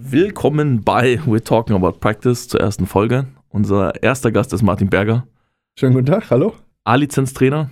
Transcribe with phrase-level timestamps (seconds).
[0.00, 3.26] Willkommen bei We're Talking About Practice zur ersten Folge.
[3.48, 5.26] Unser erster Gast ist Martin Berger.
[5.76, 6.54] Schönen guten Tag, hallo.
[6.84, 7.70] A-Lizenz-Trainer,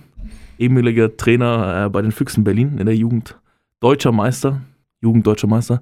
[0.57, 3.39] ehemaliger Trainer äh, bei den Füchsen Berlin in der Jugend,
[3.79, 4.59] deutscher Meister,
[4.99, 5.81] Jugenddeutscher Meister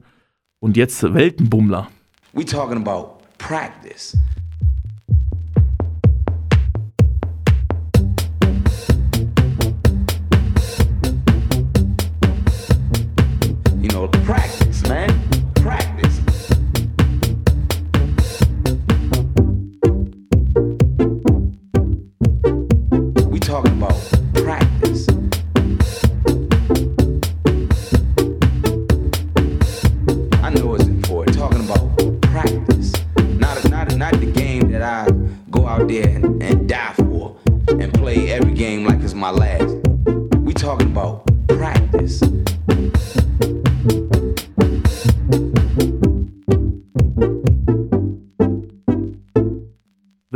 [0.59, 1.87] und jetzt Weltenbummler.
[2.33, 4.15] We talking about practice.
[13.81, 14.64] You know, practice,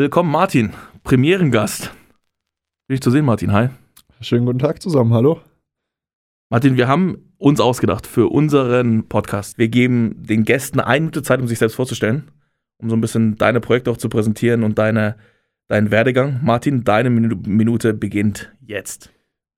[0.10, 0.72] Willkommen Martin,
[1.04, 1.92] Premierengast.
[2.90, 3.54] Dich zu sehen, Martin.
[3.54, 3.70] Hi.
[4.22, 5.40] Schönen guten Tag zusammen, hallo.
[6.50, 9.60] Martin, wir haben uns ausgedacht für unseren Podcast.
[9.60, 12.32] Wir geben den Gästen eine Minute Zeit, um sich selbst vorzustellen,
[12.82, 15.16] um so ein bisschen deine Projekte auch zu präsentieren und deine,
[15.68, 16.40] deinen Werdegang.
[16.42, 19.12] Martin, deine Minu- Minute beginnt jetzt.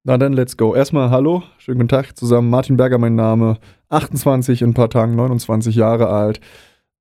[0.04, 0.76] Na dann, let's go.
[0.76, 2.50] Erstmal hallo, schönen guten Tag zusammen.
[2.50, 3.58] Martin Berger, mein Name.
[3.88, 6.42] 28, in ein paar Tagen 29 Jahre alt.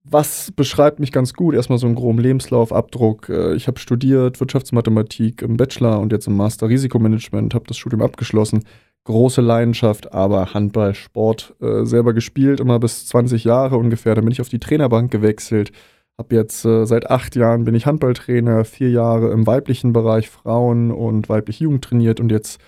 [0.05, 1.55] Was beschreibt mich ganz gut?
[1.55, 3.29] Erstmal so einen groben Lebenslauf, Abdruck.
[3.29, 8.03] Äh, Ich habe studiert Wirtschaftsmathematik im Bachelor und jetzt im Master Risikomanagement, habe das Studium
[8.03, 8.65] abgeschlossen.
[9.05, 14.15] Große Leidenschaft, aber Handball, Sport äh, selber gespielt, immer bis 20 Jahre ungefähr.
[14.15, 15.73] Dann bin ich auf die Trainerbank gewechselt.
[16.19, 20.91] Hab jetzt äh, seit acht Jahren bin ich Handballtrainer, vier Jahre im weiblichen Bereich Frauen
[20.91, 22.61] und weibliche Jugend trainiert und jetzt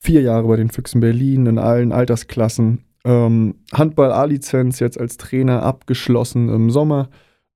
[0.00, 2.84] vier Jahre bei den Füchsen Berlin in allen Altersklassen.
[3.04, 7.08] Ähm, Handball A-Lizenz jetzt als Trainer abgeschlossen im Sommer.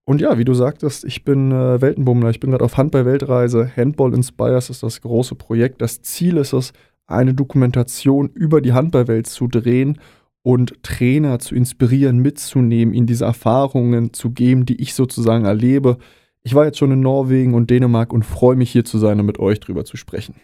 [0.05, 2.31] Und ja, wie du sagtest, ich bin äh, Weltenbummler.
[2.31, 3.71] Ich bin gerade auf Handball-Weltreise.
[3.77, 5.81] Handball Inspires ist das große Projekt.
[5.81, 6.73] Das Ziel ist es,
[7.07, 9.99] eine Dokumentation über die Handballwelt zu drehen
[10.43, 15.99] und Trainer zu inspirieren, mitzunehmen, ihnen diese Erfahrungen zu geben, die ich sozusagen erlebe.
[16.43, 19.27] Ich war jetzt schon in Norwegen und Dänemark und freue mich hier zu sein und
[19.27, 20.35] mit euch drüber zu sprechen.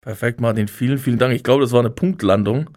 [0.00, 0.68] Perfekt, Martin.
[0.68, 1.34] Vielen, vielen Dank.
[1.34, 2.70] Ich glaube, das war eine Punktlandung.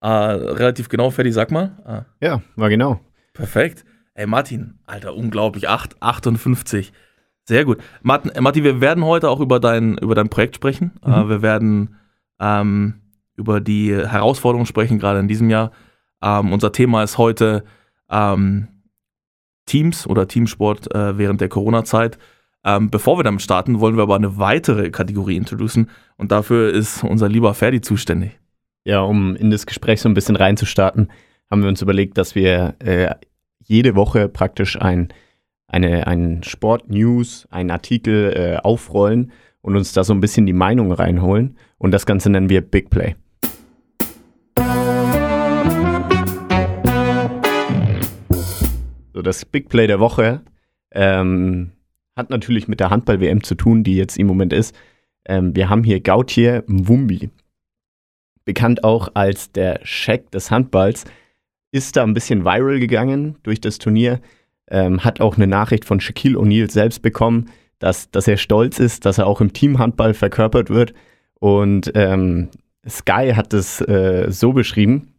[0.00, 1.78] Äh, relativ genau, Ferdi, sag mal.
[1.84, 3.00] Ah, Ja, war genau.
[3.34, 3.84] perfekt.
[4.14, 5.68] Ey, Martin, Alter, unglaublich.
[5.68, 6.92] 8, 58.
[7.44, 7.78] Sehr gut.
[8.02, 10.92] Martin, äh, Martin, wir werden heute auch über dein, über dein Projekt sprechen.
[11.04, 11.96] Äh, wir werden
[12.38, 12.94] ähm,
[13.36, 15.70] über die Herausforderungen sprechen, gerade in diesem Jahr.
[16.22, 17.64] Ähm, unser Thema ist heute
[18.10, 18.68] ähm,
[19.66, 22.18] Teams oder Teamsport äh, während der Corona-Zeit.
[22.64, 27.04] Ähm, bevor wir damit starten, wollen wir aber eine weitere Kategorie introducen und dafür ist
[27.04, 28.38] unser lieber Ferdi zuständig.
[28.84, 31.10] Ja, um in das Gespräch so ein bisschen reinzustarten,
[31.50, 33.14] haben wir uns überlegt, dass wir äh,
[33.58, 35.12] jede Woche praktisch ein,
[35.66, 40.92] eine, ein Sport-News, einen Artikel äh, aufrollen und uns da so ein bisschen die Meinung
[40.92, 41.58] reinholen.
[41.76, 43.16] Und das Ganze nennen wir Big Play.
[49.12, 50.40] So, das Big Play der Woche
[50.92, 51.72] ähm,
[52.16, 54.74] hat natürlich mit der Handball-WM zu tun, die jetzt im Moment ist.
[55.26, 57.28] Ähm, wir haben hier Gautier Mwumbi,
[58.50, 61.04] bekannt auch als der Scheck des Handballs,
[61.70, 64.20] ist da ein bisschen viral gegangen durch das Turnier,
[64.68, 69.06] ähm, hat auch eine Nachricht von Shaquille O'Neal selbst bekommen, dass, dass er stolz ist,
[69.06, 70.94] dass er auch im Teamhandball verkörpert wird.
[71.38, 72.48] Und ähm,
[72.88, 75.12] Sky hat es äh, so beschrieben,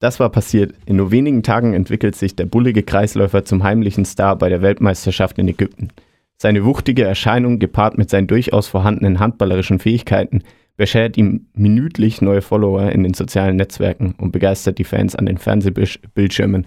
[0.00, 0.74] das war passiert.
[0.84, 5.38] In nur wenigen Tagen entwickelt sich der bullige Kreisläufer zum heimlichen Star bei der Weltmeisterschaft
[5.38, 5.90] in Ägypten.
[6.36, 10.42] Seine wuchtige Erscheinung, gepaart mit seinen durchaus vorhandenen handballerischen Fähigkeiten,
[10.76, 15.38] beschert ihm minütlich neue Follower in den sozialen Netzwerken und begeistert die Fans an den
[15.38, 16.66] Fernsehbildschirmen.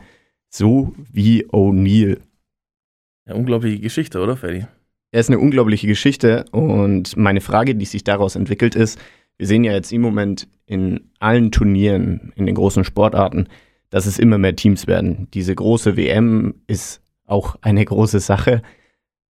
[0.49, 2.19] So wie O'Neill.
[3.27, 4.65] Ja, unglaubliche Geschichte, oder, Ferdi?
[5.11, 8.99] Er ist eine unglaubliche Geschichte und meine Frage, die sich daraus entwickelt, ist,
[9.37, 13.47] wir sehen ja jetzt im Moment in allen Turnieren, in den großen Sportarten,
[13.89, 15.27] dass es immer mehr Teams werden.
[15.33, 18.61] Diese große WM ist auch eine große Sache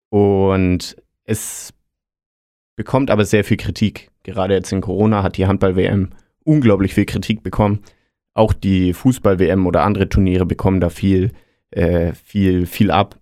[0.10, 1.74] und es
[2.75, 4.11] bekommt aber sehr viel Kritik.
[4.23, 6.09] Gerade jetzt in Corona hat die Handball-WM
[6.44, 7.79] unglaublich viel Kritik bekommen.
[8.33, 11.31] Auch die Fußball-WM oder andere Turniere bekommen da viel,
[11.71, 13.19] äh, viel, viel ab.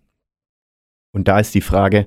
[1.12, 2.06] Und da ist die Frage,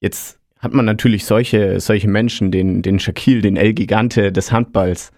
[0.00, 5.12] jetzt hat man natürlich solche, solche Menschen, den, den Shaquille, den El Gigante des Handballs,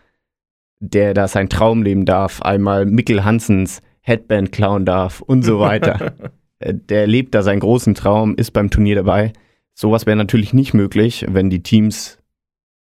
[0.80, 6.14] der da sein Traum leben darf, einmal Mikkel Hansens Headband klauen darf und so weiter.
[6.60, 9.32] Äh, der lebt da seinen großen Traum, ist beim Turnier dabei.
[9.74, 12.18] Sowas wäre natürlich nicht möglich, wenn die Teams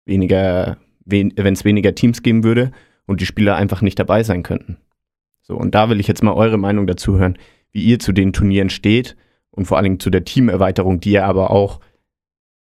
[0.05, 2.71] weniger, wen, wenn es weniger Teams geben würde
[3.05, 4.77] und die Spieler einfach nicht dabei sein könnten.
[5.41, 7.37] So, und da will ich jetzt mal eure Meinung dazu hören.
[7.75, 9.17] wie ihr zu den Turnieren steht
[9.49, 11.79] und vor allen Dingen zu der Teamerweiterung, die ja aber auch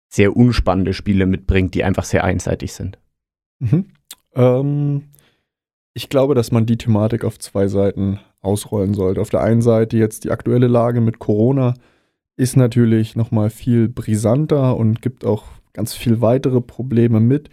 [0.09, 2.97] sehr unspannende Spiele mitbringt, die einfach sehr einseitig sind.
[3.59, 3.85] Mhm.
[4.35, 5.03] Ähm,
[5.93, 9.21] ich glaube, dass man die Thematik auf zwei Seiten ausrollen sollte.
[9.21, 11.75] Auf der einen Seite jetzt die aktuelle Lage mit Corona
[12.35, 17.49] ist natürlich nochmal viel brisanter und gibt auch ganz viel weitere Probleme mit.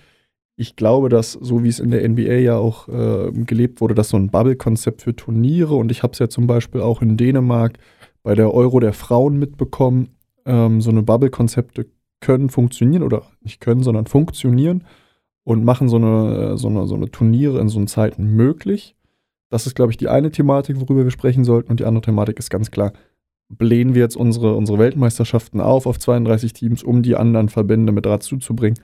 [0.56, 4.08] Ich glaube, dass, so wie es in der NBA ja auch äh, gelebt wurde, dass
[4.08, 7.78] so ein Bubble-Konzept für Turniere und ich habe es ja zum Beispiel auch in Dänemark
[8.22, 10.16] bei der Euro der Frauen mitbekommen,
[10.46, 11.86] ähm, so eine Bubble-Konzepte
[12.20, 14.84] können funktionieren oder nicht können, sondern funktionieren
[15.44, 18.96] und machen so eine, so eine, so eine Turniere in so einen Zeiten möglich.
[19.48, 21.70] Das ist, glaube ich, die eine Thematik, worüber wir sprechen sollten.
[21.70, 22.92] Und die andere Thematik ist ganz klar,
[23.48, 28.06] blähen wir jetzt unsere, unsere Weltmeisterschaften auf auf 32 Teams, um die anderen Verbände mit
[28.06, 28.78] dazu zu bringen.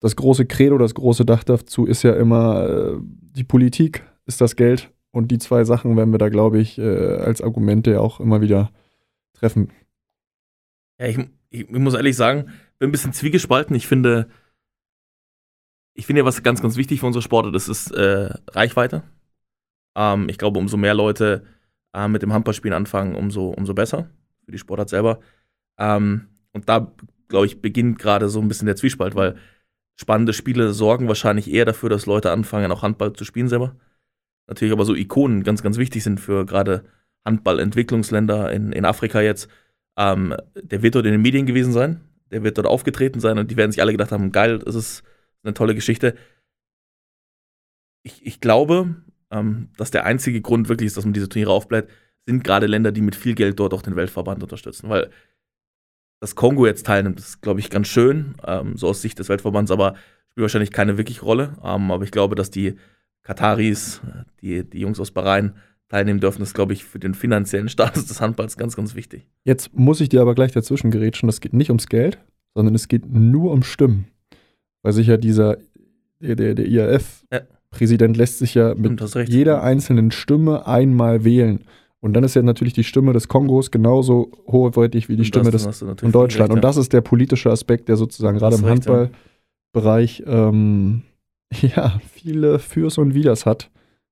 [0.00, 4.56] Das große Credo, das große Dach dazu ist ja immer, äh, die Politik ist das
[4.56, 4.92] Geld.
[5.10, 8.70] Und die zwei Sachen werden wir da, glaube ich, äh, als Argumente auch immer wieder
[9.32, 9.72] treffen.
[11.00, 13.74] Ja, ich, ich, muss ehrlich sagen, bin ein bisschen zwiegespalten.
[13.74, 14.28] Ich finde,
[15.94, 19.04] ich finde ja, was ganz, ganz wichtig für unsere Sportler, das ist äh, Reichweite.
[19.96, 21.44] Ähm, ich glaube, umso mehr Leute
[21.96, 24.10] äh, mit dem Handballspielen anfangen, umso, umso besser
[24.44, 25.20] für die Sportart selber.
[25.78, 26.92] Ähm, und da,
[27.28, 29.36] glaube ich, beginnt gerade so ein bisschen der Zwiespalt, weil
[29.96, 33.76] spannende Spiele sorgen wahrscheinlich eher dafür, dass Leute anfangen, auch Handball zu spielen selber.
[34.46, 36.84] Natürlich aber so Ikonen ganz, ganz wichtig sind für gerade
[37.24, 39.48] Handballentwicklungsländer in, in Afrika jetzt.
[39.96, 43.50] Ähm, der wird dort in den Medien gewesen sein, der wird dort aufgetreten sein und
[43.50, 45.02] die werden sich alle gedacht haben, geil, das ist
[45.42, 46.14] eine tolle Geschichte.
[48.02, 48.94] Ich, ich glaube,
[49.30, 51.90] ähm, dass der einzige Grund wirklich ist, dass man diese Turniere aufbleibt,
[52.26, 54.88] sind gerade Länder, die mit viel Geld dort auch den Weltverband unterstützen.
[54.88, 55.10] Weil
[56.20, 59.70] das Kongo jetzt teilnimmt, ist, glaube ich, ganz schön, ähm, so aus Sicht des Weltverbands,
[59.70, 59.94] aber
[60.30, 61.56] spielt wahrscheinlich keine wirkliche Rolle.
[61.62, 62.76] Ähm, aber ich glaube, dass die
[63.22, 64.00] Kataris,
[64.40, 65.54] die, die Jungs aus Bahrain,
[65.88, 69.26] teilnehmen dürfen, ist, glaube ich, für den finanziellen Status des Handballs ganz, ganz wichtig.
[69.44, 72.18] Jetzt muss ich dir aber gleich dazwischen gerätschen, das geht nicht ums Geld,
[72.54, 74.08] sondern es geht nur um Stimmen.
[74.82, 75.58] Weil sich ja dieser,
[76.20, 77.40] der, der, der IAF ja.
[77.76, 81.60] Präsident lässt sich ja mit jeder einzelnen Stimme einmal wählen.
[82.00, 85.64] Und dann ist ja natürlich die Stimme des Kongos genauso hochwertig wie die Stimme des,
[85.64, 86.14] von Deutschland.
[86.14, 86.54] Recht, ja.
[86.54, 91.02] Und das ist der politische Aspekt, der sozusagen gerade im recht, Handballbereich ähm,
[91.60, 93.70] ja, viele Fürs und Widers hat.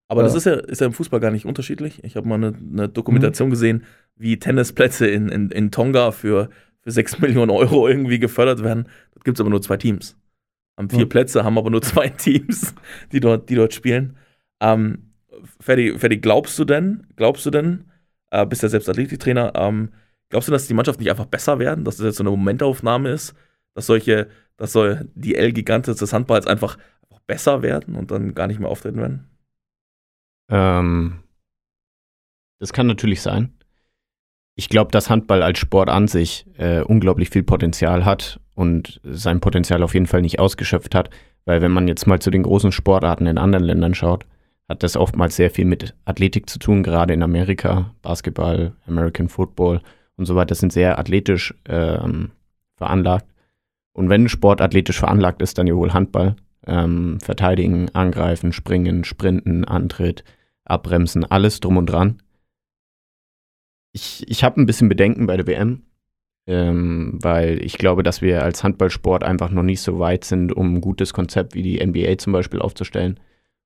[0.08, 0.26] Aber ja.
[0.26, 2.04] das ist ja, ist ja im Fußball gar nicht unterschiedlich.
[2.04, 3.52] Ich habe mal eine, eine Dokumentation mhm.
[3.52, 3.84] gesehen,
[4.16, 6.50] wie Tennisplätze in, in, in Tonga für,
[6.82, 8.88] für 6 Millionen Euro irgendwie gefördert werden.
[9.14, 10.16] Dort gibt es aber nur zwei Teams
[10.76, 11.08] haben vier mhm.
[11.08, 12.74] Plätze, haben aber nur zwei Teams,
[13.12, 14.16] die dort, die dort spielen.
[14.60, 15.12] Ähm,
[15.60, 17.90] Ferdi, Ferdi, glaubst du denn, glaubst du denn,
[18.30, 19.92] äh, bist ja selbst Athletiktrainer, ähm,
[20.28, 23.10] glaubst du, dass die Mannschaft nicht einfach besser werden, dass das jetzt so eine Momentaufnahme
[23.10, 23.34] ist,
[23.74, 26.78] dass solche, dass so die L-Gigantes des Handballs einfach,
[27.26, 29.30] besser werden und dann gar nicht mehr auftreten werden?
[30.50, 31.22] Ähm,
[32.58, 33.56] das kann natürlich sein.
[34.56, 39.40] Ich glaube, dass Handball als Sport an sich äh, unglaublich viel Potenzial hat und sein
[39.40, 41.10] Potenzial auf jeden Fall nicht ausgeschöpft hat,
[41.44, 44.26] weil wenn man jetzt mal zu den großen Sportarten in anderen Ländern schaut,
[44.68, 49.80] hat das oftmals sehr viel mit Athletik zu tun, gerade in Amerika, Basketball, American Football
[50.16, 52.30] und so weiter sind sehr athletisch ähm,
[52.76, 53.26] veranlagt.
[53.92, 56.36] Und wenn ein Sport athletisch veranlagt ist, dann ja wohl Handball.
[56.66, 60.24] Ähm, verteidigen, angreifen, springen, sprinten, Antritt,
[60.64, 62.22] abbremsen, alles drum und dran.
[63.92, 65.82] Ich, ich habe ein bisschen Bedenken bei der WM,
[66.46, 70.74] ähm, weil ich glaube, dass wir als Handballsport einfach noch nicht so weit sind, um
[70.74, 73.18] ein gutes Konzept wie die NBA zum Beispiel aufzustellen.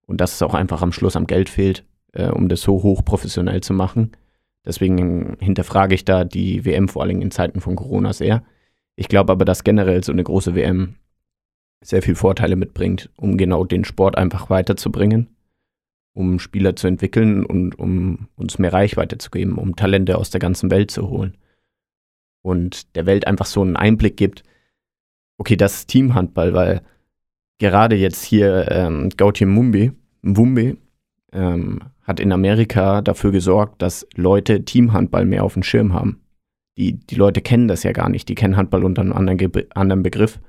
[0.06, 3.04] Und dass es auch einfach am Schluss am Geld fehlt, äh, um das so hoch
[3.04, 4.12] professionell zu machen.
[4.64, 8.42] Deswegen hinterfrage ich da die WM vor allem in Zeiten von Corona sehr.
[8.96, 10.94] Ich glaube aber, dass generell so eine große WM
[11.80, 15.28] sehr viel Vorteile mitbringt, um genau den Sport einfach weiterzubringen,
[16.12, 20.40] um Spieler zu entwickeln und um uns mehr Reichweite zu geben, um Talente aus der
[20.40, 21.36] ganzen Welt zu holen
[22.42, 24.42] und der Welt einfach so einen Einblick gibt,
[25.38, 26.82] okay, das ist Teamhandball, weil
[27.58, 29.92] gerade jetzt hier ähm, Gautier Mumbi,
[30.22, 30.76] Mwumbi,
[31.32, 36.20] ähm, hat in Amerika dafür gesorgt, dass Leute Teamhandball mehr auf dem Schirm haben.
[36.76, 39.66] Die, die Leute kennen das ja gar nicht, die kennen Handball unter einem anderen, Ge
[39.74, 40.40] anderen Begriff.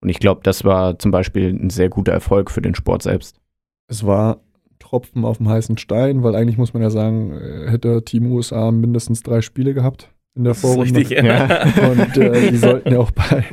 [0.00, 3.40] Und ich glaube, das war zum Beispiel ein sehr guter Erfolg für den Sport selbst.
[3.88, 4.40] Es war
[4.78, 8.70] Tropfen auf dem heißen Stein, weil eigentlich muss man ja sagen, äh, hätte Team USA
[8.70, 11.00] mindestens drei Spiele gehabt in der Vorrunde.
[11.00, 11.64] Richtig, ja.
[11.90, 13.44] Und äh, die sollten ja auch bei,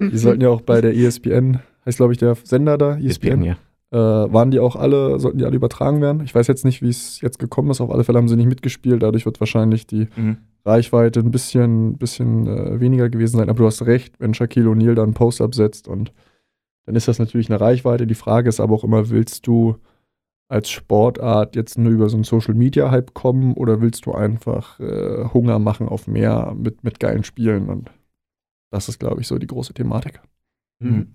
[0.00, 3.42] die sollten ja auch bei der ESPN, heißt glaube ich der Sender da, ESPN, ESPN
[3.42, 3.56] ja.
[3.90, 6.22] äh, waren die auch alle, sollten die alle übertragen werden.
[6.24, 7.80] Ich weiß jetzt nicht, wie es jetzt gekommen ist.
[7.80, 9.02] Auf alle Fälle haben sie nicht mitgespielt.
[9.02, 10.38] Dadurch wird wahrscheinlich die mhm.
[10.64, 13.50] Reichweite ein bisschen, bisschen äh, weniger gewesen sein.
[13.50, 16.12] Aber du hast recht, wenn Shaquille O'Neal da einen Post absetzt und
[16.86, 18.06] dann ist das natürlich eine Reichweite.
[18.06, 19.76] Die Frage ist aber auch immer, willst du
[20.48, 25.58] als Sportart jetzt nur über so einen Social-Media-Hype kommen oder willst du einfach äh, Hunger
[25.58, 27.68] machen auf mehr mit, mit geilen Spielen?
[27.68, 27.90] Und
[28.70, 30.20] das ist, glaube ich, so die große Thematik.
[30.78, 31.14] Mhm.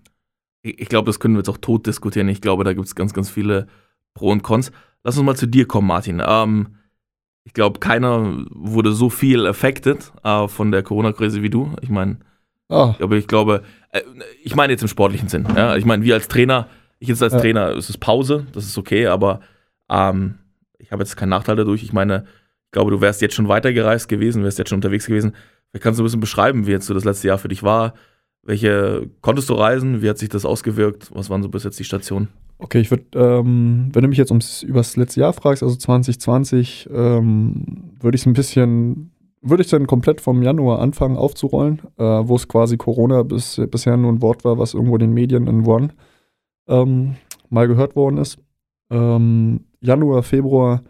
[0.61, 2.27] Ich, ich glaube, das können wir jetzt auch tot diskutieren.
[2.29, 3.67] Ich glaube, da gibt es ganz, ganz viele
[4.13, 4.71] Pro und Cons.
[5.03, 6.21] Lass uns mal zu dir kommen, Martin.
[6.25, 6.75] Ähm,
[7.43, 11.71] ich glaube, keiner wurde so viel affected äh, von der Corona-Krise wie du.
[11.81, 12.19] Ich meine,
[12.69, 14.01] Ah, aber ich glaube, äh,
[14.41, 15.47] ich meine jetzt im sportlichen Sinn.
[15.55, 15.75] Ja?
[15.75, 16.67] Ich meine, wir als Trainer,
[17.03, 17.39] ich jetzt als Ja.
[17.39, 19.41] Trainer, es ist Pause, das ist okay, aber
[19.89, 20.35] ähm,
[20.79, 21.83] ich habe jetzt keinen Nachteil dadurch.
[21.83, 22.25] Ich meine,
[22.65, 25.33] ich glaube, du wärst jetzt schon weitergereist gewesen, wärst jetzt schon unterwegs gewesen.
[25.69, 27.93] Vielleicht kannst du ein bisschen beschreiben, wie jetzt so das letzte Jahr für dich war.
[28.41, 30.01] Welche konntest du reisen?
[30.01, 31.09] Wie hat sich das ausgewirkt?
[31.13, 32.27] Was waren so bis jetzt die Stationen?
[32.59, 35.75] okay, ich würde, ähm, wenn du mich jetzt ums, über das letzte Jahr fragst, also
[35.75, 41.81] 2020, ähm, würde ich es ein bisschen, würde ich dann komplett vom Januar anfangen aufzurollen,
[41.97, 45.13] äh, wo es quasi Corona bis, bisher nur ein Wort war, was irgendwo in den
[45.13, 45.89] Medien in One
[46.67, 47.15] ähm,
[47.49, 48.37] mal gehört worden ist.
[48.89, 50.81] Ähm, Januar, Februar,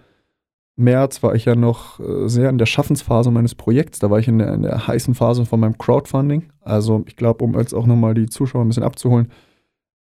[0.76, 4.00] März war ich ja noch äh, sehr in der Schaffensphase meines Projekts.
[4.00, 6.50] Da war ich in der, in der heißen Phase von meinem Crowdfunding.
[6.62, 9.32] Also ich glaube, um jetzt auch nochmal die Zuschauer ein bisschen abzuholen,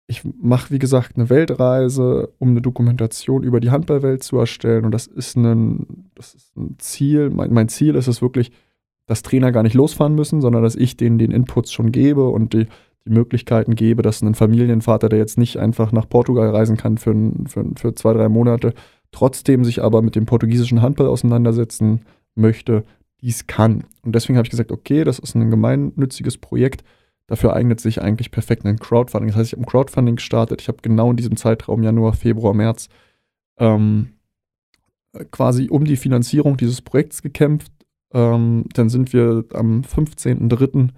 [0.07, 4.85] ich mache, wie gesagt, eine Weltreise, um eine Dokumentation über die Handballwelt zu erstellen.
[4.85, 7.31] Und das ist ein, das ist ein Ziel.
[7.31, 8.51] Mein, mein Ziel ist es wirklich,
[9.07, 12.53] dass Trainer gar nicht losfahren müssen, sondern dass ich denen den Inputs schon gebe und
[12.53, 12.67] die,
[13.05, 17.15] die Möglichkeiten gebe, dass ein Familienvater, der jetzt nicht einfach nach Portugal reisen kann für,
[17.47, 18.73] für, für zwei, drei Monate,
[19.11, 22.01] trotzdem sich aber mit dem portugiesischen Handball auseinandersetzen
[22.33, 22.83] möchte,
[23.21, 23.85] dies kann.
[24.03, 26.83] Und deswegen habe ich gesagt, okay, das ist ein gemeinnütziges Projekt.
[27.27, 29.29] Dafür eignet sich eigentlich perfekt ein Crowdfunding.
[29.29, 30.61] Das heißt, ich habe ein Crowdfunding gestartet.
[30.61, 32.89] Ich habe genau in diesem Zeitraum Januar, Februar, März
[33.57, 34.09] ähm,
[35.13, 37.71] äh, quasi um die Finanzierung dieses Projekts gekämpft.
[38.13, 40.89] Ähm, dann sind wir am 15.03.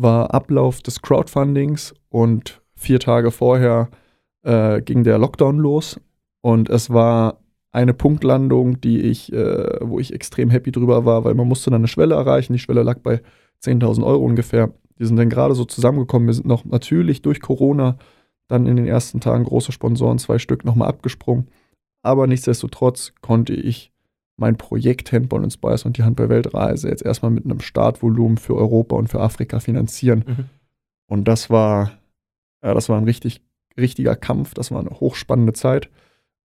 [0.00, 3.88] war Ablauf des Crowdfundings und vier Tage vorher
[4.42, 6.00] äh, ging der Lockdown los.
[6.40, 7.40] Und es war
[7.72, 11.80] eine Punktlandung, die ich, äh, wo ich extrem happy drüber war, weil man musste dann
[11.80, 12.52] eine Schwelle erreichen.
[12.52, 13.20] Die Schwelle lag bei
[13.64, 14.72] 10.000 Euro ungefähr.
[15.00, 16.28] Die sind dann gerade so zusammengekommen.
[16.28, 17.98] Wir sind noch natürlich durch Corona
[18.46, 21.48] dann in den ersten Tagen große Sponsoren, zwei Stück, nochmal abgesprungen.
[22.02, 23.92] Aber nichtsdestotrotz konnte ich
[24.38, 29.08] mein Projekt Handball Inspires und die Handball-Weltreise jetzt erstmal mit einem Startvolumen für Europa und
[29.08, 30.24] für Afrika finanzieren.
[30.26, 30.44] Mhm.
[31.08, 31.92] Und das war,
[32.62, 33.42] ja, das war ein richtig,
[33.76, 34.54] richtiger Kampf.
[34.54, 35.90] Das war eine hochspannende Zeit.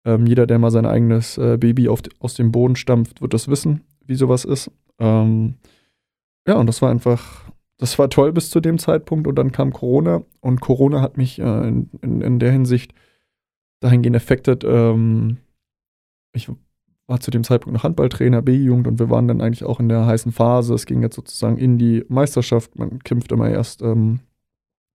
[0.05, 3.49] Ähm, jeder, der mal sein eigenes äh, Baby auf, aus dem Boden stampft, wird das
[3.49, 4.71] wissen, wie sowas ist.
[4.99, 5.57] Ähm,
[6.49, 9.73] ja, und das war einfach, das war toll bis zu dem Zeitpunkt und dann kam
[9.73, 12.95] Corona und Corona hat mich äh, in, in, in der Hinsicht
[13.81, 14.65] dahingehend affected.
[14.65, 15.37] Ähm,
[16.33, 16.49] ich
[17.13, 20.07] war zu dem Zeitpunkt noch Handballtrainer, B-Jugend und wir waren dann eigentlich auch in der
[20.07, 20.73] heißen Phase.
[20.73, 22.79] Es ging jetzt sozusagen in die Meisterschaft.
[22.79, 24.21] Man kämpft immer erst ähm,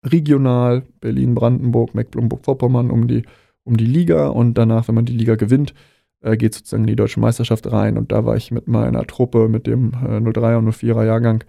[0.05, 3.23] regional, Berlin, Brandenburg, Mecklenburg-Vorpommern um die,
[3.65, 5.73] um die Liga und danach, wenn man die Liga gewinnt,
[6.21, 7.97] äh, geht sozusagen in die deutsche Meisterschaft rein.
[7.97, 11.43] Und da war ich mit meiner Truppe, mit dem äh, 03er und 04er Jahrgang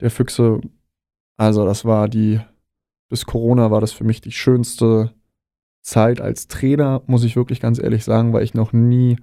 [0.00, 0.62] der Füchse.
[1.36, 2.40] Also, das war die,
[3.10, 5.12] bis Corona war das für mich die schönste
[5.82, 9.18] Zeit als Trainer, muss ich wirklich ganz ehrlich sagen, weil ich noch nie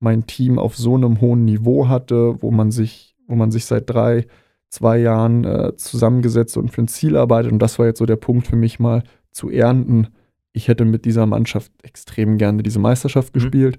[0.00, 3.88] mein Team auf so einem hohen Niveau hatte, wo man sich, wo man sich seit
[3.88, 4.26] drei,
[4.68, 7.52] zwei Jahren äh, zusammengesetzt und für ein Ziel arbeitet.
[7.52, 10.08] Und das war jetzt so der Punkt für mich mal zu ernten.
[10.52, 13.38] Ich hätte mit dieser Mannschaft extrem gerne diese Meisterschaft Mhm.
[13.40, 13.78] gespielt.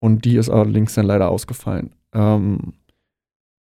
[0.00, 1.94] Und die ist allerdings dann leider ausgefallen.
[2.12, 2.72] Ähm,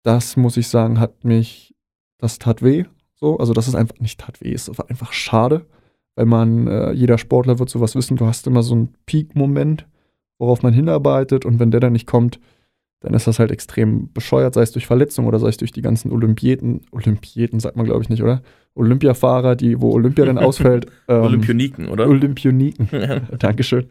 [0.04, 1.76] das muss ich sagen, hat mich,
[2.18, 2.86] das tat weh.
[3.16, 5.66] So, also das ist einfach nicht tat weh, es war einfach schade,
[6.16, 9.88] weil man, äh, jeder Sportler wird sowas wissen, du hast immer so einen Peak-Moment,
[10.38, 12.40] worauf man hinarbeitet und wenn der dann nicht kommt,
[13.00, 15.82] dann ist das halt extrem bescheuert, sei es durch Verletzung oder sei es durch die
[15.82, 18.42] ganzen Olympieten, Olympieten sagt man glaube ich nicht, oder?
[18.74, 20.88] Olympiafahrer, die, wo Olympia dann ausfällt.
[21.08, 22.08] ähm, Olympioniken, oder?
[22.08, 22.90] Olympioniken.
[23.40, 23.86] Dankeschön.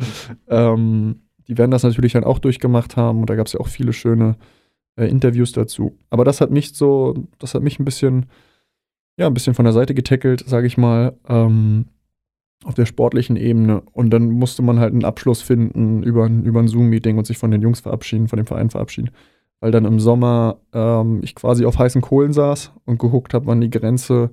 [0.49, 3.69] Ähm, die werden das natürlich dann auch durchgemacht haben und da gab es ja auch
[3.69, 4.37] viele schöne
[4.97, 5.97] äh, Interviews dazu.
[6.11, 8.26] Aber das hat mich so, das hat mich ein bisschen,
[9.17, 11.87] ja, ein bisschen von der Seite getackelt, sage ich mal, ähm,
[12.64, 13.82] auf der sportlichen Ebene.
[13.92, 17.38] Und dann musste man halt einen Abschluss finden über, ein- über ein Zoom-Meeting und sich
[17.38, 19.10] von den Jungs verabschieden, von dem Verein verabschieden.
[19.60, 23.60] Weil dann im Sommer ähm, ich quasi auf heißen Kohlen saß und geguckt habe, wann
[23.60, 24.30] die Grenze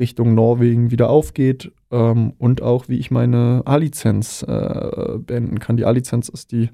[0.00, 5.76] Richtung Norwegen wieder aufgeht ähm, und auch, wie ich meine A-Lizenz äh, beenden kann.
[5.76, 6.70] Die A-Lizenz ist die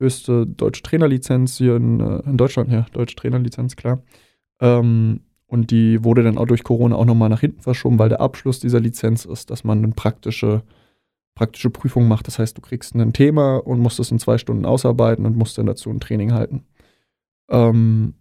[0.00, 4.02] höchste deutsche Trainerlizenz hier in, äh, in Deutschland, ja, deutsche Trainerlizenz, klar.
[4.60, 5.20] Ähm,
[5.54, 8.58] und die wurde dann auch durch Corona auch nochmal nach hinten verschoben, weil der Abschluss
[8.58, 10.64] dieser Lizenz ist, dass man eine praktische,
[11.36, 12.26] praktische Prüfung macht.
[12.26, 15.56] Das heißt, du kriegst ein Thema und musst es in zwei Stunden ausarbeiten und musst
[15.56, 16.64] dann dazu ein Training halten.
[17.48, 18.14] Ähm,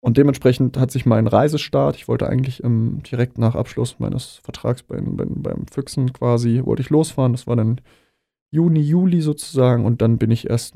[0.00, 4.82] und dementsprechend hat sich mein Reisestart, ich wollte eigentlich ähm, direkt nach Abschluss meines Vertrags
[4.82, 7.34] beim, beim, beim Füchsen quasi, wollte ich losfahren.
[7.34, 7.80] Das war dann
[8.50, 10.74] Juni, Juli sozusagen und dann bin ich erst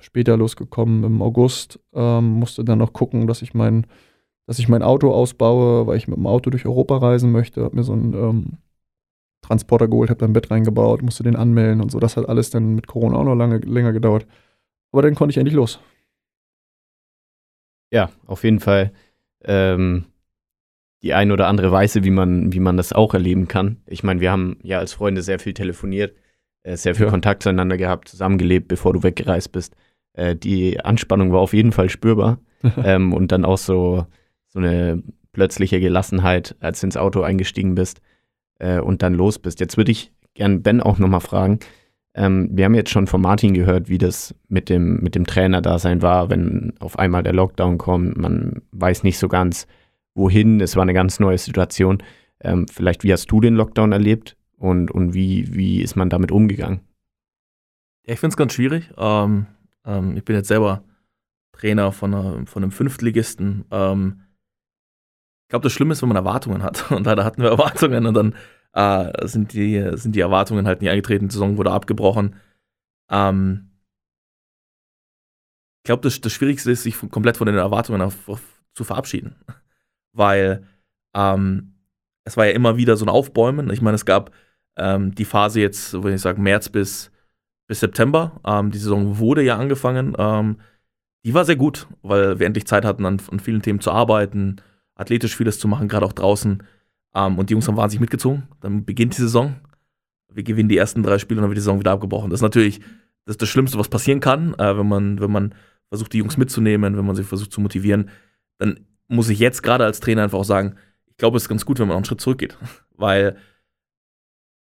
[0.00, 1.80] später losgekommen im August.
[1.92, 3.88] Ähm, musste dann noch gucken, dass ich mein,
[4.46, 7.64] dass ich mein Auto ausbaue, weil ich mit dem Auto durch Europa reisen möchte.
[7.64, 8.58] Hab mir so einen ähm,
[9.42, 12.00] Transporter geholt, habe da ein Bett reingebaut, musste den anmelden und so.
[12.00, 14.26] Das hat alles dann mit Corona auch noch lange, länger gedauert.
[14.92, 15.80] Aber dann konnte ich endlich los.
[17.90, 18.92] Ja, auf jeden Fall.
[19.44, 20.06] Ähm,
[21.02, 23.82] die ein oder andere Weise, wie man, wie man das auch erleben kann.
[23.86, 26.16] Ich meine, wir haben ja als Freunde sehr viel telefoniert,
[26.62, 27.10] äh, sehr viel Ja.
[27.10, 29.76] Kontakt zueinander gehabt, zusammengelebt, bevor du weggereist bist.
[30.14, 32.38] Äh, die Anspannung war auf jeden Fall spürbar.
[32.82, 34.06] ähm, und dann auch so,
[34.54, 38.00] so eine plötzliche Gelassenheit, als du ins Auto eingestiegen bist
[38.58, 39.60] äh, und dann los bist.
[39.60, 41.58] Jetzt würde ich gern Ben auch nochmal fragen.
[42.14, 46.00] Ähm, wir haben jetzt schon von Martin gehört, wie das mit dem, mit dem Trainerdasein
[46.00, 48.16] war, wenn auf einmal der Lockdown kommt.
[48.16, 49.66] Man weiß nicht so ganz,
[50.14, 50.60] wohin.
[50.60, 52.02] Es war eine ganz neue Situation.
[52.40, 56.30] Ähm, vielleicht, wie hast du den Lockdown erlebt und, und wie, wie ist man damit
[56.30, 56.80] umgegangen?
[58.06, 58.90] Ja, ich finde es ganz schwierig.
[58.96, 59.46] Ähm,
[59.84, 60.84] ähm, ich bin jetzt selber
[61.52, 63.64] Trainer von, einer, von einem Fünftligisten.
[63.70, 64.20] Ähm,
[65.54, 66.90] glaube, das Schlimme ist, wenn man Erwartungen hat.
[66.90, 68.34] Und leider hatten wir Erwartungen und dann
[68.72, 71.28] äh, sind, die, sind die Erwartungen halt nicht eingetreten.
[71.28, 72.34] Die Saison wurde abgebrochen.
[73.08, 73.70] Ähm,
[75.78, 78.42] ich glaube, das, das Schwierigste ist, sich komplett von den Erwartungen auf, auf,
[78.74, 79.36] zu verabschieden.
[80.12, 80.66] Weil
[81.14, 81.74] ähm,
[82.24, 83.70] es war ja immer wieder so ein Aufbäumen.
[83.70, 84.32] Ich meine, es gab
[84.76, 87.12] ähm, die Phase jetzt, würde ich sagen, März bis,
[87.68, 88.40] bis September.
[88.44, 90.16] Ähm, die Saison wurde ja angefangen.
[90.18, 90.58] Ähm,
[91.24, 94.60] die war sehr gut, weil wir endlich Zeit hatten, an, an vielen Themen zu arbeiten,
[94.94, 96.62] athletisch vieles zu machen, gerade auch draußen.
[97.14, 98.48] Ähm, und die Jungs haben wahnsinnig mitgezogen.
[98.60, 99.56] Dann beginnt die Saison.
[100.32, 102.30] Wir gewinnen die ersten drei Spiele und dann wird die Saison wieder abgebrochen.
[102.30, 102.80] Das ist natürlich
[103.24, 105.54] das, ist das Schlimmste, was passieren kann, äh, wenn, man, wenn man
[105.88, 108.10] versucht, die Jungs mitzunehmen, wenn man sie versucht zu motivieren.
[108.58, 110.74] Dann muss ich jetzt gerade als Trainer einfach auch sagen,
[111.06, 112.58] ich glaube, es ist ganz gut, wenn man auch einen Schritt zurückgeht.
[112.96, 113.36] Weil,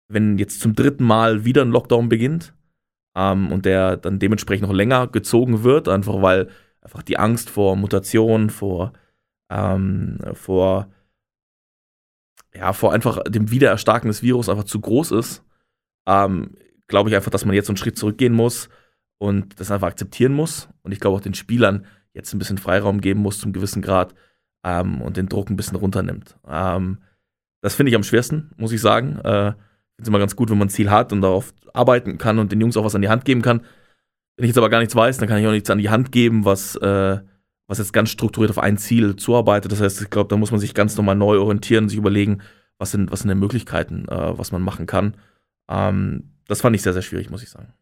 [0.08, 2.54] wenn jetzt zum dritten Mal wieder ein Lockdown beginnt
[3.16, 6.50] ähm, und der dann dementsprechend noch länger gezogen wird, einfach weil
[6.82, 8.94] einfach die Angst vor Mutation, vor,
[9.50, 10.90] ähm, vor,
[12.54, 15.44] ja, vor einfach dem Wiedererstarken des Virus einfach zu groß ist,
[16.08, 16.56] ähm,
[16.88, 18.70] glaube ich einfach, dass man jetzt einen Schritt zurückgehen muss
[19.18, 20.70] und das einfach akzeptieren muss.
[20.84, 24.16] Und ich glaube auch den Spielern jetzt ein bisschen Freiraum geben muss zum gewissen Grad
[24.64, 26.38] ähm, und den Druck ein bisschen runternimmt.
[26.48, 27.00] Ähm,
[27.62, 29.18] das finde ich am schwersten, muss ich sagen.
[29.20, 29.54] Äh,
[29.98, 32.52] finde es immer ganz gut, wenn man ein Ziel hat und darauf arbeiten kann und
[32.52, 33.62] den Jungs auch was an die Hand geben kann.
[34.36, 36.12] Wenn ich jetzt aber gar nichts weiß, dann kann ich auch nichts an die Hand
[36.12, 37.20] geben, was, äh,
[37.68, 39.72] was jetzt ganz strukturiert auf ein Ziel zuarbeitet.
[39.72, 42.40] Das heißt, ich glaube, da muss man sich ganz nochmal neu orientieren und sich überlegen,
[42.78, 45.16] was sind, was sind denn Möglichkeiten, äh, was man machen kann.
[45.70, 47.74] Ähm, das fand ich sehr, sehr schwierig, muss ich sagen.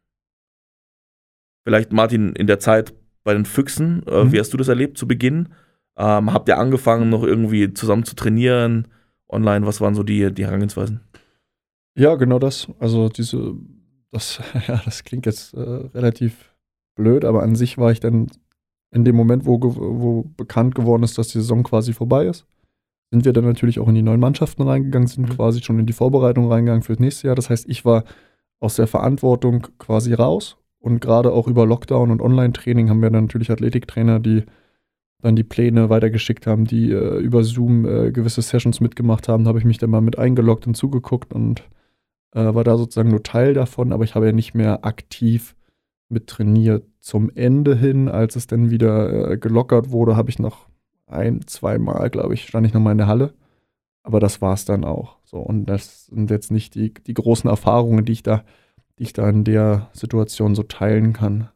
[1.68, 2.94] Vielleicht, Martin, in der Zeit
[3.24, 4.32] bei den Füchsen, äh, Mhm.
[4.32, 5.50] wie hast du das erlebt zu Beginn?
[5.98, 8.88] Ähm, habt ihr angefangen, noch irgendwie zusammen zu trainieren?
[9.30, 11.02] Online, was waren so die, die Herangehensweisen?
[11.98, 12.68] Ja, genau das.
[12.80, 13.56] Also diese,
[14.12, 16.54] das, ja, das klingt jetzt äh, relativ
[16.96, 18.28] blöd, aber an sich war ich dann
[18.96, 22.46] in dem Moment, wo, wo bekannt geworden ist, dass die Saison quasi vorbei ist,
[23.12, 25.34] sind wir dann natürlich auch in die neuen Mannschaften reingegangen, sind Mhm.
[25.36, 27.36] quasi schon in die Vorbereitung reingegangen für das nächste Jahr.
[27.36, 28.06] Das heißt, ich war
[28.60, 33.26] aus der Verantwortung quasi raus und gerade auch über Lockdown und Online-Training haben wir dann
[33.26, 34.44] natürlich Athletiktrainer, die
[35.22, 39.44] dann die Pläne weitergeschickt haben, die äh, über Zoom äh, gewisse Sessions mitgemacht haben.
[39.44, 41.64] Da habe ich mich dann mal mit eingeloggt und zugeguckt und
[42.34, 45.56] äh, war da sozusagen nur Teil davon, aber ich habe ja nicht mehr aktiv
[46.10, 46.86] mit trainiert.
[47.00, 50.68] Zum Ende hin, als es dann wieder äh, gelockert wurde, habe ich noch
[51.08, 53.34] ein, zweimal, glaube ich, stand ich nochmal in der Halle.
[54.04, 55.18] Aber das war es dann auch.
[55.24, 58.44] So, und das sind jetzt nicht die, die großen Erfahrungen, die ich da,
[59.00, 61.50] die ich da in der Situation so teilen kann.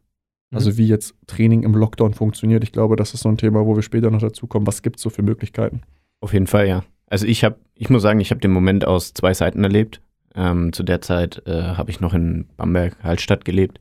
[0.52, 2.64] Also wie jetzt Training im Lockdown funktioniert.
[2.64, 4.66] Ich glaube, das ist so ein Thema, wo wir später noch dazu kommen.
[4.66, 5.82] Was gibt es so für Möglichkeiten?
[6.20, 6.82] Auf jeden Fall, ja.
[7.06, 10.02] Also ich habe, ich muss sagen, ich habe den Moment aus zwei Seiten erlebt.
[10.34, 13.78] Ähm, zu der Zeit äh, habe ich noch in Bamberg-Hallstatt gelebt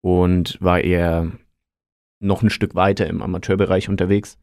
[0.00, 1.30] und war eher
[2.20, 4.38] noch ein Stück weiter im Amateurbereich unterwegs.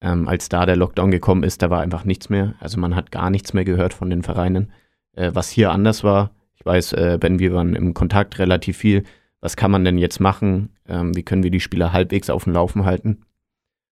[0.00, 2.54] Ähm, als da der Lockdown gekommen ist, da war einfach nichts mehr.
[2.60, 4.72] Also man hat gar nichts mehr gehört von den Vereinen.
[5.12, 9.04] Äh, was hier anders war, ich weiß, äh, Ben, wir waren im Kontakt relativ viel.
[9.40, 10.70] Was kann man denn jetzt machen?
[10.86, 13.22] Ähm, wie können wir die Spieler halbwegs auf dem Laufen halten?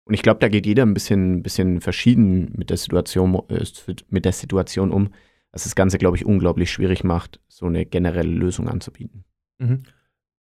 [0.03, 3.63] Und ich glaube, da geht jeder ein bisschen, bisschen verschieden mit der Situation, äh,
[4.09, 5.09] mit der Situation um,
[5.51, 9.23] was das Ganze, glaube ich, unglaublich schwierig macht, so eine generelle Lösung anzubieten.
[9.59, 9.83] Mhm.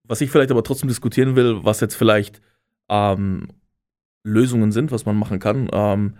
[0.08, 2.40] Was ich vielleicht aber trotzdem diskutieren will, was jetzt vielleicht
[2.88, 3.48] ähm,
[4.24, 5.68] Lösungen sind, was man machen kann.
[5.72, 6.16] Ähm,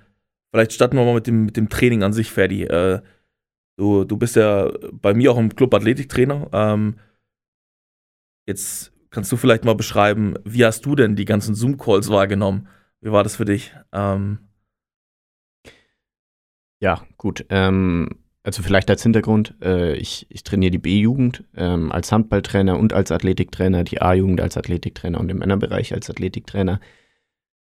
[0.50, 2.64] vielleicht starten wir mal mit dem, mit dem Training an sich, Ferdi.
[2.64, 3.00] Äh,
[3.76, 6.48] du, du bist ja bei mir auch im Club Athletiktrainer.
[6.52, 6.98] Ähm,
[8.46, 12.68] jetzt kannst du vielleicht mal beschreiben, wie hast du denn die ganzen Zoom-Calls wahrgenommen?
[13.00, 13.74] Wie war das für dich?
[13.92, 14.48] Ähm,
[16.80, 17.44] Ja, gut.
[17.48, 18.08] Ähm,
[18.48, 23.12] also vielleicht als Hintergrund, äh, ich, ich trainiere die B-Jugend ähm, als Handballtrainer und als
[23.12, 26.80] Athletiktrainer, die A-Jugend als Athletiktrainer und im Männerbereich als Athletiktrainer.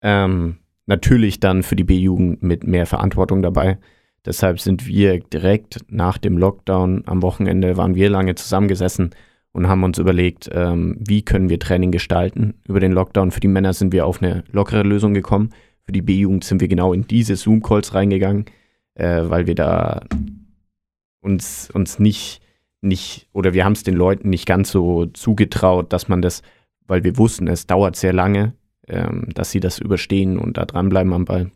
[0.03, 3.79] Ähm, natürlich dann für die B-Jugend mit mehr Verantwortung dabei.
[4.27, 9.15] Deshalb sind wir direkt nach dem Lockdown am Wochenende, waren wir lange zusammengesessen
[9.53, 12.53] und haben uns überlegt, ähm, wie können wir Training gestalten.
[12.69, 15.55] Über den Lockdown für die Männer sind wir auf eine lockere Lösung gekommen.
[15.85, 18.45] Für die B-Jugend sind wir genau in diese Zoom-Calls reingegangen,
[18.93, 20.03] äh, weil wir da
[21.27, 22.41] uns, uns nicht,
[22.81, 26.43] nicht, oder wir haben es den Leuten nicht ganz so zugetraut, dass man das,
[26.87, 28.55] weil wir wussten, es dauert sehr lange,
[28.89, 31.51] ähm, dass sie das überstehen und da dranbleiben am Ball.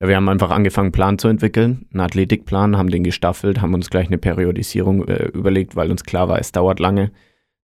[0.00, 3.74] Ja, wir haben einfach angefangen, einen Plan zu entwickeln, einen Athletikplan, haben den gestaffelt, haben
[3.74, 7.12] uns gleich eine Periodisierung äh, überlegt, weil uns klar war, es dauert lange.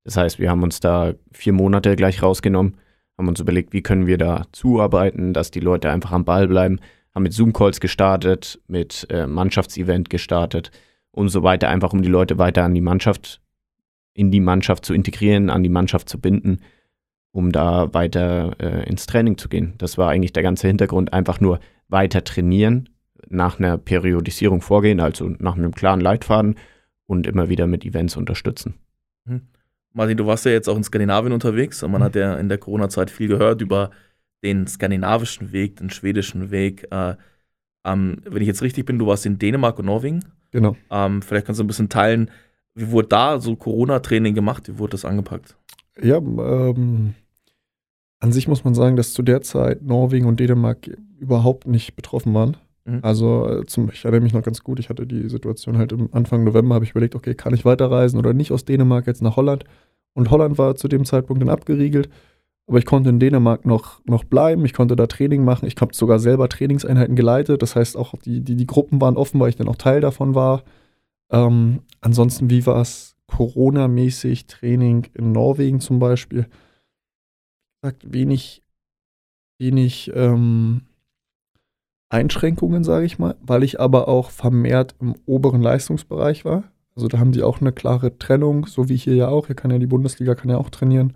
[0.04, 2.76] Das heißt, wir haben uns da vier Monate gleich rausgenommen,
[3.18, 6.78] haben uns überlegt, wie können wir da zuarbeiten, dass die Leute einfach am Ball bleiben,
[7.14, 10.70] haben mit Zoom-Calls gestartet, mit äh, Mannschaftsevent gestartet
[11.10, 13.40] und so weiter, einfach um die Leute weiter an die Mannschaft,
[14.14, 16.60] in die Mannschaft zu integrieren, an die Mannschaft zu binden
[17.32, 19.74] um da weiter äh, ins Training zu gehen.
[19.78, 22.88] Das war eigentlich der ganze Hintergrund, einfach nur weiter trainieren,
[23.28, 26.56] nach einer Periodisierung vorgehen, also nach einem klaren Leitfaden
[27.06, 28.74] und immer wieder mit Events unterstützen.
[29.24, 29.42] Mhm.
[29.92, 32.04] Martin, du warst ja jetzt auch in Skandinavien unterwegs und man mhm.
[32.04, 33.90] hat ja in der Corona-Zeit viel gehört über
[34.42, 36.86] den skandinavischen Weg, den schwedischen Weg.
[36.90, 37.16] Äh,
[37.84, 40.24] ähm, wenn ich jetzt richtig bin, du warst in Dänemark und Norwegen.
[40.50, 40.76] Genau.
[40.90, 42.30] Ähm, vielleicht kannst du ein bisschen teilen,
[42.74, 44.68] wie wurde da so Corona-Training gemacht?
[44.68, 45.56] Wie wurde das angepackt?
[46.00, 47.14] Ja, ähm,
[48.20, 52.32] an sich muss man sagen, dass zu der Zeit Norwegen und Dänemark überhaupt nicht betroffen
[52.34, 52.56] waren.
[52.84, 53.00] Mhm.
[53.02, 56.08] Also äh, zum, ich erinnere mich noch ganz gut, ich hatte die Situation halt im
[56.12, 59.36] Anfang November, habe ich überlegt, okay, kann ich weiterreisen oder nicht aus Dänemark jetzt nach
[59.36, 59.64] Holland?
[60.12, 62.08] Und Holland war zu dem Zeitpunkt dann abgeriegelt.
[62.70, 65.92] Aber ich konnte in Dänemark noch, noch bleiben, ich konnte da Training machen, ich habe
[65.92, 67.62] sogar selber Trainingseinheiten geleitet.
[67.62, 70.36] Das heißt, auch die, die, die Gruppen waren offen, weil ich dann auch Teil davon
[70.36, 70.62] war.
[71.32, 76.46] Ähm, ansonsten, wie war es Corona-mäßig Training in Norwegen zum Beispiel?
[77.82, 78.62] Sagt wenig,
[79.58, 80.82] wenig ähm,
[82.08, 86.62] Einschränkungen, sage ich mal, weil ich aber auch vermehrt im oberen Leistungsbereich war.
[86.94, 89.48] Also da haben die auch eine klare Trennung, so wie hier ja auch.
[89.48, 91.14] Hier kann ja die Bundesliga kann ja auch trainieren.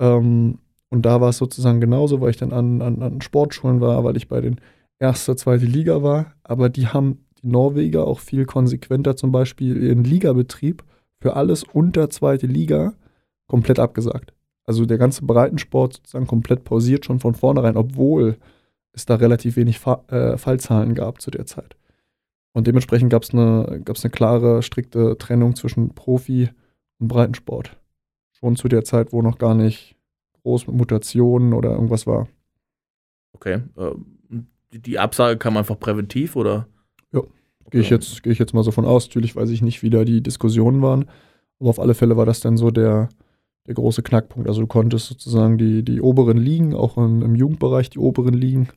[0.00, 4.04] Ähm, und da war es sozusagen genauso, weil ich dann an, an, an Sportschulen war,
[4.04, 4.60] weil ich bei den
[4.98, 6.34] erster, zweite Liga war.
[6.42, 10.82] Aber die haben die Norweger auch viel konsequenter zum Beispiel ihren Ligabetrieb
[11.20, 12.94] für alles unter zweite Liga
[13.46, 14.32] komplett abgesagt.
[14.64, 18.36] Also der ganze Breitensport sozusagen komplett pausiert schon von vornherein, obwohl
[18.92, 21.76] es da relativ wenig Fa äh, Fallzahlen gab zu der Zeit.
[22.52, 26.50] Und dementsprechend gab es eine, gab's eine klare, strikte Trennung zwischen Profi
[26.98, 27.76] und Breitensport.
[28.32, 29.97] Schon zu der Zeit, wo noch gar nicht
[30.48, 32.26] groß mit Mutationen oder irgendwas war.
[33.34, 33.60] Okay.
[33.76, 33.92] Äh,
[34.72, 36.66] die Absage kam einfach präventiv oder?
[37.12, 37.22] Ja,
[37.70, 39.06] gehe ich, jetzt, geh ich jetzt mal so von aus.
[39.06, 41.06] Natürlich weiß ich nicht, wie da die Diskussionen waren.
[41.60, 43.08] Aber auf alle Fälle war das dann so der,
[43.66, 44.48] der große Knackpunkt.
[44.48, 48.68] Also du konntest sozusagen die, die oberen Ligen, auch im, im Jugendbereich, die oberen Ligen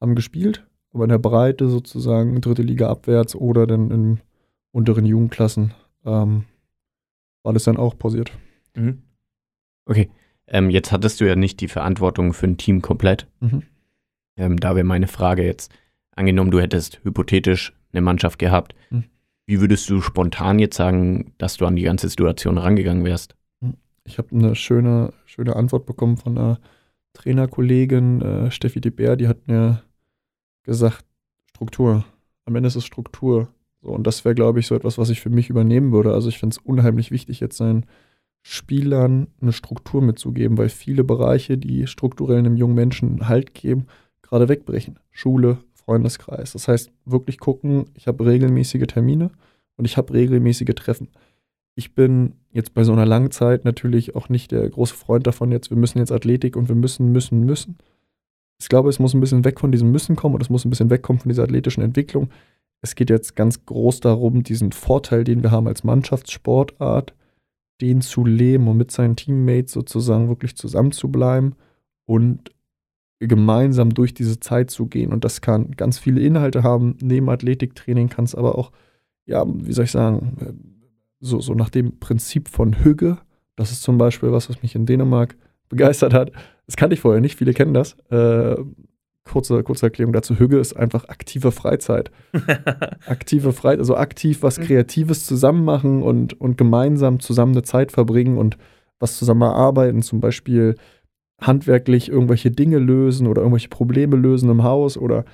[0.00, 4.20] haben gespielt, aber in der Breite sozusagen dritte Liga abwärts oder dann in
[4.72, 5.72] unteren Jugendklassen
[6.04, 6.44] ähm,
[7.42, 8.30] war das dann auch pausiert.
[8.76, 9.02] Mhm.
[9.86, 10.10] Okay,
[10.48, 13.26] ähm, jetzt hattest du ja nicht die Verantwortung für ein Team komplett.
[13.40, 13.62] Mhm.
[14.36, 15.72] Ähm, da wäre meine Frage jetzt,
[16.12, 19.04] angenommen, du hättest hypothetisch eine Mannschaft gehabt, mhm.
[19.46, 23.34] wie würdest du spontan jetzt sagen, dass du an die ganze Situation rangegangen wärst?
[24.04, 26.60] Ich habe eine schöne, schöne Antwort bekommen von einer
[27.14, 29.82] Trainerkollegin, äh, Steffi de Beer, die hat mir
[30.62, 31.04] gesagt,
[31.46, 32.04] Struktur.
[32.44, 33.48] Am Ende ist es Struktur.
[33.82, 36.12] So, und das wäre, glaube ich, so etwas, was ich für mich übernehmen würde.
[36.12, 37.86] Also ich finde es unheimlich wichtig, jetzt seinen
[38.48, 43.86] Spielern eine Struktur mitzugeben, weil viele Bereiche, die strukturell einem jungen Menschen Halt geben,
[44.22, 44.98] gerade wegbrechen.
[45.10, 46.52] Schule, Freundeskreis.
[46.52, 49.30] Das heißt, wirklich gucken, ich habe regelmäßige Termine
[49.76, 51.08] und ich habe regelmäßige Treffen
[51.76, 55.52] ich bin jetzt bei so einer langen Zeit natürlich auch nicht der große Freund davon,
[55.52, 57.76] jetzt, wir müssen jetzt Athletik und wir müssen, müssen, müssen.
[58.58, 60.70] Ich glaube, es muss ein bisschen weg von diesem Müssen kommen und es muss ein
[60.70, 62.30] bisschen wegkommen von dieser athletischen Entwicklung.
[62.80, 67.14] Es geht jetzt ganz groß darum, diesen Vorteil, den wir haben als Mannschaftssportart,
[67.80, 71.54] den zu leben und mit seinen Teammates sozusagen wirklich zusammenzubleiben
[72.06, 72.50] und
[73.18, 75.12] gemeinsam durch diese Zeit zu gehen.
[75.12, 76.96] Und das kann ganz viele Inhalte haben.
[77.02, 78.72] Neben Athletiktraining kann es aber auch,
[79.24, 80.60] ja, wie soll ich sagen,
[81.20, 83.18] so, so nach dem Prinzip von Hügge.
[83.56, 85.36] Das ist zum Beispiel was, was mich in Dänemark
[85.68, 86.30] begeistert hat.
[86.66, 87.96] Das kannte ich vorher nicht, viele kennen das.
[88.10, 88.56] Äh,
[89.26, 92.10] kurze, kurze Erklärung dazu: Hügge ist einfach aktive Freizeit.
[93.06, 98.38] aktive Freizeit, also aktiv was Kreatives zusammen machen und, und gemeinsam zusammen eine Zeit verbringen
[98.38, 98.56] und
[98.98, 100.76] was zusammen erarbeiten, zum Beispiel
[101.40, 105.24] handwerklich irgendwelche Dinge lösen oder irgendwelche Probleme lösen im Haus oder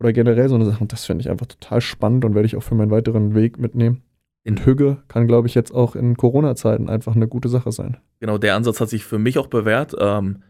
[0.00, 0.80] oder generell so eine Sache.
[0.80, 3.58] Und das finde ich einfach total spannend und werde ich auch für meinen weiteren Weg
[3.58, 4.02] mitnehmen.
[4.44, 7.98] Und Hügge kann, glaube ich, jetzt auch in Corona-Zeiten einfach eine gute Sache sein.
[8.18, 9.94] Genau, der Ansatz hat sich für mich auch bewährt.
[9.98, 10.42] Ähm,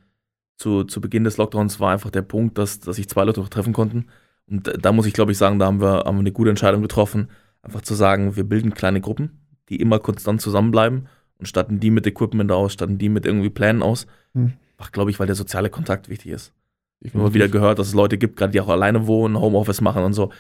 [0.63, 3.49] zu, zu Beginn des Lockdowns war einfach der Punkt, dass, dass sich zwei Leute noch
[3.49, 4.07] treffen konnten.
[4.49, 6.83] Und da muss ich, glaube ich, sagen, da haben wir, haben wir eine gute Entscheidung
[6.83, 7.29] getroffen,
[7.63, 12.07] einfach zu sagen, wir bilden kleine Gruppen, die immer konstant zusammenbleiben und statten die mit
[12.07, 14.07] Equipment aus, statten die mit irgendwie Plänen aus.
[14.35, 14.53] Hm.
[14.91, 16.53] Glaube ich, weil der soziale Kontakt wichtig ist.
[16.99, 19.81] Ich habe immer wieder gehört, dass es Leute gibt, gerade die auch alleine wohnen, Homeoffice
[19.81, 20.33] machen und so.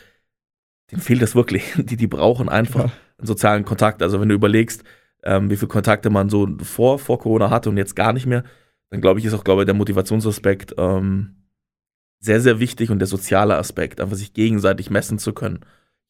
[0.91, 1.73] Denen fehlt das wirklich.
[1.77, 2.93] Die, die brauchen einfach ja.
[3.19, 4.03] einen sozialen Kontakt.
[4.03, 4.83] Also wenn du überlegst,
[5.23, 8.43] ähm, wie viele Kontakte man so vor, vor Corona hatte und jetzt gar nicht mehr,
[8.92, 11.37] dann glaube ich, ist auch, glaube ich, der Motivationsaspekt ähm,
[12.20, 15.61] sehr, sehr wichtig und der soziale Aspekt, einfach sich gegenseitig messen zu können.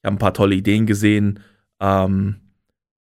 [0.00, 1.38] Ich habe ein paar tolle Ideen gesehen,
[1.78, 2.40] ähm,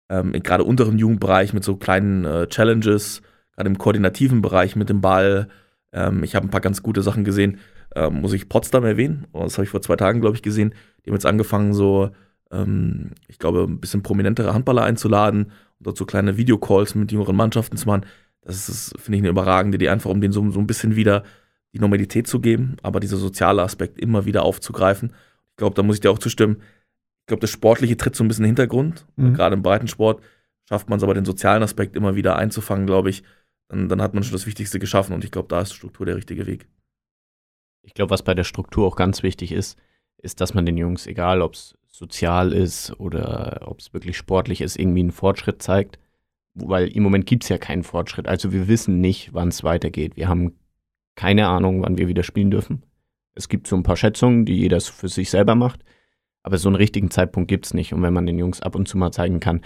[0.10, 3.22] ähm, gerade unteren Jugendbereich mit so kleinen äh, Challenges,
[3.58, 5.50] gerade im koordinativen Bereich mit dem Ball.
[5.92, 7.60] Ähm, ich habe ein paar ganz gute Sachen gesehen.
[7.94, 9.28] Ähm, muss ich Potsdam erwähnen?
[9.34, 10.74] Das habe ich vor zwei Tagen, glaube ich, gesehen.
[11.06, 12.12] Die haben jetzt angefangen, so,
[12.52, 17.36] ähm, ich glaube, ein bisschen prominentere Handballer einzuladen und dort so kleine Videocalls mit jüngeren
[17.36, 18.06] Mannschaften zu machen.
[18.48, 21.24] Das ist, finde ich, eine überragende Idee, einfach um denen so, so ein bisschen wieder
[21.74, 25.14] die Normalität zu geben, aber dieser soziale Aspekt immer wieder aufzugreifen.
[25.50, 26.62] Ich glaube, da muss ich dir auch zustimmen.
[27.22, 29.06] Ich glaube, das Sportliche tritt so ein bisschen in den Hintergrund.
[29.18, 29.34] Mhm.
[29.34, 30.24] Gerade im Breitensport
[30.68, 33.24] schafft man es aber, den sozialen Aspekt immer wieder einzufangen, glaube ich.
[33.68, 36.16] Dann, dann hat man schon das Wichtigste geschaffen und ich glaube, da ist Struktur der
[36.16, 36.68] richtige Weg.
[37.84, 39.78] Ich glaube, was bei der Struktur auch ganz wichtig ist,
[40.18, 44.62] ist, dass man den Jungs, egal ob es sozial ist oder ob es wirklich sportlich
[44.62, 46.00] ist, irgendwie einen Fortschritt zeigt.
[46.60, 48.28] Weil im Moment gibt es ja keinen Fortschritt.
[48.28, 50.16] Also wir wissen nicht, wann es weitergeht.
[50.16, 50.54] Wir haben
[51.16, 52.84] keine Ahnung, wann wir wieder spielen dürfen.
[53.34, 55.84] Es gibt so ein paar Schätzungen, die jeder für sich selber macht,
[56.44, 57.94] aber so einen richtigen Zeitpunkt gibt es nicht.
[57.94, 59.62] Und wenn man den Jungs ab und zu mal zeigen kann,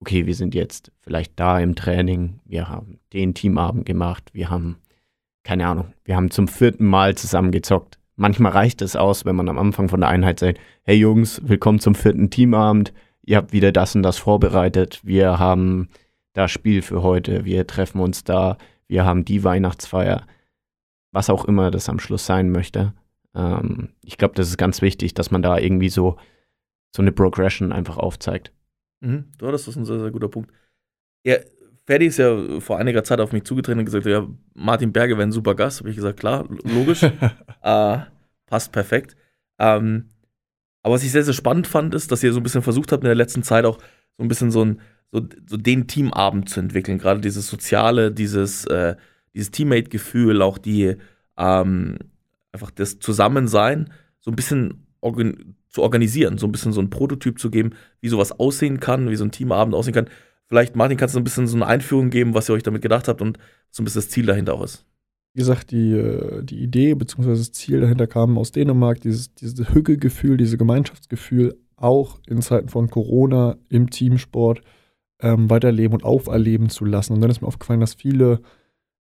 [0.00, 4.78] okay, wir sind jetzt vielleicht da im Training, wir haben den Teamabend gemacht, wir haben,
[5.42, 7.98] keine Ahnung, wir haben zum vierten Mal zusammen gezockt.
[8.16, 11.80] Manchmal reicht es aus, wenn man am Anfang von der Einheit sagt, hey Jungs, willkommen
[11.80, 15.88] zum vierten Teamabend, ihr habt wieder das und das vorbereitet, wir haben
[16.32, 20.26] das Spiel für heute, wir treffen uns da, wir haben die Weihnachtsfeier
[21.12, 22.92] was auch immer das am Schluss sein möchte.
[23.34, 26.16] Ähm, ich glaube, das ist ganz wichtig, dass man da irgendwie so,
[26.94, 28.52] so eine Progression einfach aufzeigt.
[29.00, 29.24] Mhm.
[29.40, 30.52] Ja, das ist ein sehr, sehr guter Punkt.
[31.24, 31.36] Ja,
[31.86, 35.26] Ferdi ist ja vor einiger Zeit auf mich zugetreten und gesagt, ja, Martin Berge wäre
[35.26, 35.80] ein super Gast.
[35.80, 37.02] Habe ich gesagt, klar, logisch.
[37.62, 37.98] äh,
[38.46, 39.16] passt perfekt.
[39.58, 40.10] Ähm,
[40.82, 43.02] aber was ich sehr, sehr spannend fand, ist, dass ihr so ein bisschen versucht habt,
[43.02, 43.78] in der letzten Zeit auch
[44.16, 46.98] so ein bisschen so, ein, so, so den Teamabend zu entwickeln.
[46.98, 48.96] Gerade dieses Soziale, dieses äh,
[49.34, 50.96] dieses Teammate-Gefühl, auch die
[51.36, 51.96] ähm,
[52.52, 57.38] einfach das Zusammensein so ein bisschen organ zu organisieren, so ein bisschen so ein Prototyp
[57.38, 60.08] zu geben, wie sowas aussehen kann, wie so ein Teamabend aussehen kann.
[60.46, 63.06] Vielleicht, Martin, kannst du ein bisschen so eine Einführung geben, was ihr euch damit gedacht
[63.06, 63.38] habt und
[63.70, 64.86] so ein bisschen das Ziel dahinter auch ist.
[65.34, 67.28] Wie gesagt, die, äh, die Idee bzw.
[67.28, 72.88] das Ziel dahinter kam aus Dänemark, dieses, dieses Hügelgefühl, dieses Gemeinschaftsgefühl auch in Zeiten von
[72.88, 74.62] Corona im Teamsport
[75.20, 77.12] ähm, weiterleben und auferleben zu lassen.
[77.14, 78.40] Und dann ist mir aufgefallen, dass viele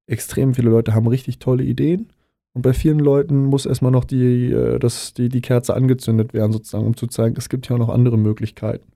[0.08, 2.10] extrem viele Leute haben richtig tolle Ideen.
[2.54, 6.52] Und bei vielen Leuten muss erstmal noch die, äh, das, die, die Kerze angezündet werden,
[6.52, 8.92] sozusagen, um zu zeigen, es gibt ja auch noch andere Möglichkeiten.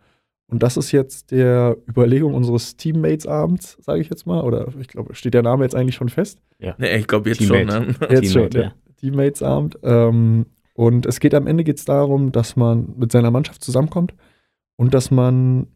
[0.48, 4.42] Und das ist jetzt der Überlegung unseres Teammates-Abends, sage ich jetzt mal.
[4.42, 6.40] Oder ich glaube, steht der Name jetzt eigentlich schon fest?
[6.60, 7.72] Ja, nee, ich glaube jetzt Teammate.
[7.72, 7.88] schon.
[7.88, 7.96] Ne?
[8.10, 8.74] Jetzt Teammate, schon, ja.
[8.98, 9.80] Teammates-Abend.
[9.84, 14.14] Ähm, und es geht am Ende geht's darum, dass man mit seiner Mannschaft zusammenkommt
[14.76, 15.68] und dass man,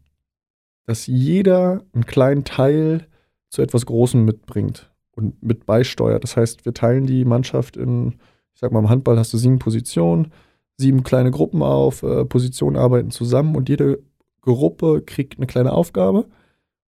[0.86, 3.06] dass jeder einen kleinen Teil
[3.50, 6.22] zu etwas Großem mitbringt und mit beisteuert.
[6.22, 8.14] Das heißt, wir teilen die Mannschaft in,
[8.54, 10.32] ich sag mal, im Handball hast du sieben Positionen,
[10.76, 14.02] sieben kleine Gruppen auf, äh, Positionen arbeiten zusammen und jede
[14.42, 16.26] Gruppe kriegt eine kleine Aufgabe,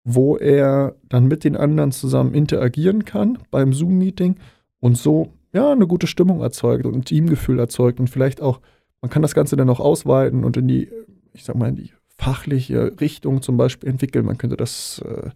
[0.05, 4.37] wo er dann mit den anderen zusammen interagieren kann beim Zoom-Meeting
[4.81, 8.61] und so ja eine gute Stimmung erzeugt und ein Teamgefühl erzeugt und vielleicht auch,
[9.01, 10.91] man kann das Ganze dann auch ausweiten und in die,
[11.33, 11.93] ich sag mal, in die
[12.25, 14.25] fachliche Richtung zum Beispiel entwickeln.
[14.25, 15.31] Man könnte das äh,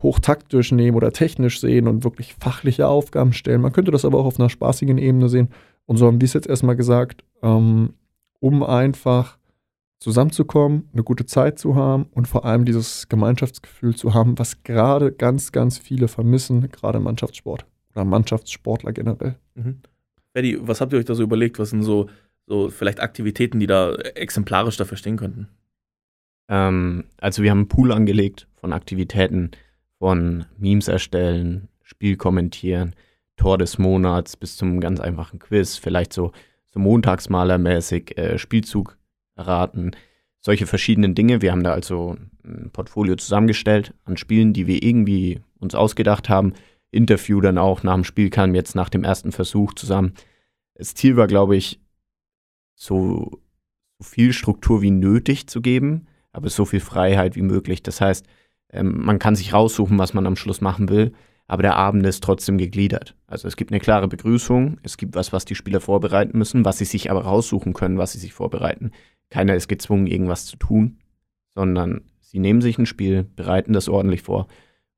[0.00, 3.60] hochtaktisch nehmen oder technisch sehen und wirklich fachliche Aufgaben stellen.
[3.60, 5.48] Man könnte das aber auch auf einer spaßigen Ebene sehen.
[5.86, 7.94] Und so haben wir es jetzt erstmal gesagt, ähm,
[8.38, 9.38] um einfach
[9.98, 15.10] zusammenzukommen, eine gute Zeit zu haben und vor allem dieses Gemeinschaftsgefühl zu haben, was gerade
[15.10, 19.34] ganz, ganz viele vermissen, gerade im Mannschaftssport oder Mannschaftssportler generell.
[19.56, 19.80] Mhm.
[20.32, 21.58] Eddie, was habt ihr euch da so überlegt?
[21.58, 22.08] Was sind so,
[22.46, 25.48] so vielleicht Aktivitäten, die da exemplarisch dafür stehen könnten?
[26.50, 29.52] Ähm, also wir haben einen Pool angelegt von Aktivitäten,
[29.98, 32.94] von Memes erstellen, Spiel kommentieren,
[33.36, 36.32] Tor des Monats bis zum ganz einfachen Quiz, vielleicht so,
[36.68, 38.98] so montagsmalermäßig äh, Spielzug
[39.36, 39.92] erraten,
[40.40, 41.40] solche verschiedenen Dinge.
[41.40, 46.54] Wir haben da also ein Portfolio zusammengestellt an Spielen, die wir irgendwie uns ausgedacht haben.
[46.90, 50.14] Interview dann auch nach dem Spiel kam jetzt nach dem ersten Versuch zusammen.
[50.74, 51.80] Das Ziel war, glaube ich,
[52.74, 53.40] so
[54.00, 57.82] viel Struktur wie nötig zu geben, aber so viel Freiheit wie möglich.
[57.82, 58.26] Das heißt,
[58.72, 61.12] ähm, man kann sich raussuchen, was man am Schluss machen will,
[61.46, 63.16] aber der Abend ist trotzdem gegliedert.
[63.26, 66.78] Also es gibt eine klare Begrüßung, es gibt was, was die Spieler vorbereiten müssen, was
[66.78, 68.92] sie sich aber raussuchen können, was sie sich vorbereiten.
[69.30, 70.98] Keiner ist gezwungen, irgendwas zu tun,
[71.48, 74.46] sondern sie nehmen sich ein Spiel, bereiten das ordentlich vor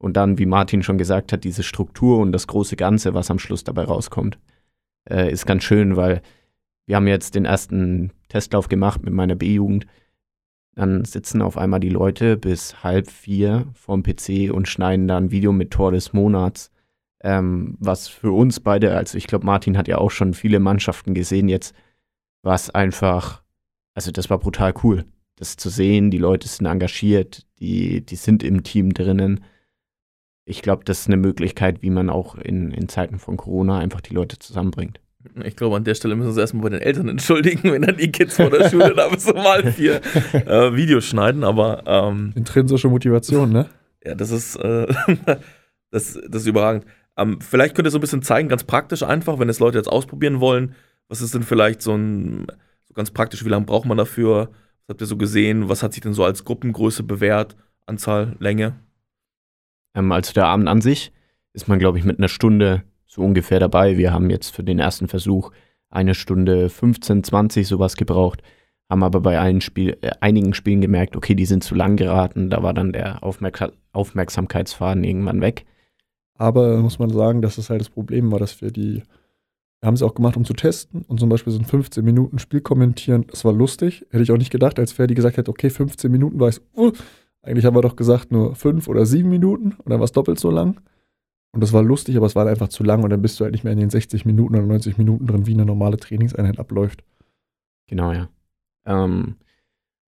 [0.02, 3.38] und dann, wie Martin schon gesagt hat, diese Struktur und das große Ganze, was am
[3.38, 4.36] Schluss dabei rauskommt,
[5.08, 6.22] äh, ist ganz schön, weil
[6.86, 9.86] wir haben jetzt den ersten Testlauf gemacht mit meiner B-Jugend.
[10.74, 15.30] Dann sitzen auf einmal die Leute bis halb vier vorm PC und schneiden da ein
[15.30, 16.70] Video mit Tor des Monats.
[17.22, 21.14] Ähm, was für uns beide, also ich glaube, Martin hat ja auch schon viele Mannschaften
[21.14, 21.74] gesehen jetzt,
[22.42, 23.42] was einfach,
[23.94, 25.04] also das war brutal cool,
[25.36, 26.10] das zu sehen.
[26.10, 29.40] Die Leute sind engagiert, die, die sind im Team drinnen
[30.44, 34.00] ich glaube, das ist eine Möglichkeit, wie man auch in, in Zeiten von Corona einfach
[34.00, 35.00] die Leute zusammenbringt.
[35.44, 37.96] Ich glaube, an der Stelle müssen wir uns erstmal bei den Eltern entschuldigen, wenn dann
[37.96, 40.00] die Kids vor der Schule da so mal vier
[40.34, 41.82] äh, Videos schneiden, aber.
[41.86, 43.68] Ähm, Intrinsische Motivation, ne?
[44.04, 44.88] Ja, das ist, äh,
[45.92, 46.84] das, das ist überragend.
[47.16, 49.86] Ähm, vielleicht könnt ihr so ein bisschen zeigen, ganz praktisch einfach, wenn es Leute jetzt
[49.86, 50.74] ausprobieren wollen.
[51.06, 52.48] Was ist denn vielleicht so ein,
[52.84, 54.48] so ganz praktisch, wie lange braucht man dafür?
[54.86, 55.68] Was habt ihr so gesehen?
[55.68, 57.54] Was hat sich denn so als Gruppengröße bewährt?
[57.86, 58.74] Anzahl, Länge?
[59.94, 61.12] Ähm, also der Abend an sich
[61.52, 62.82] ist man, glaube ich, mit einer Stunde
[63.12, 63.98] so ungefähr dabei.
[63.98, 65.52] Wir haben jetzt für den ersten Versuch
[65.90, 68.42] eine Stunde 15, 20 sowas gebraucht,
[68.88, 72.48] haben aber bei Spiel, äh, einigen Spielen gemerkt, okay, die sind zu lang geraten.
[72.48, 75.66] Da war dann der Aufmerk Aufmerksamkeitsfaden irgendwann weg.
[76.38, 79.02] Aber muss man sagen, dass es halt das Problem war, dass wir die,
[79.80, 82.38] wir haben es auch gemacht, um zu testen und zum Beispiel so ein 15 Minuten
[82.38, 84.06] Spiel kommentieren, das war lustig.
[84.10, 86.92] Hätte ich auch nicht gedacht, als Ferdi gesagt hätte, okay, 15 Minuten war ich uh,
[87.42, 90.40] eigentlich haben wir doch gesagt nur fünf oder sieben Minuten und dann war es doppelt
[90.40, 90.80] so lang.
[91.52, 93.52] Und das war lustig, aber es war einfach zu lang und dann bist du halt
[93.52, 97.04] nicht mehr in den 60 Minuten oder 90 Minuten drin, wie eine normale Trainingseinheit abläuft.
[97.86, 98.28] Genau, ja.
[98.86, 99.36] Ähm,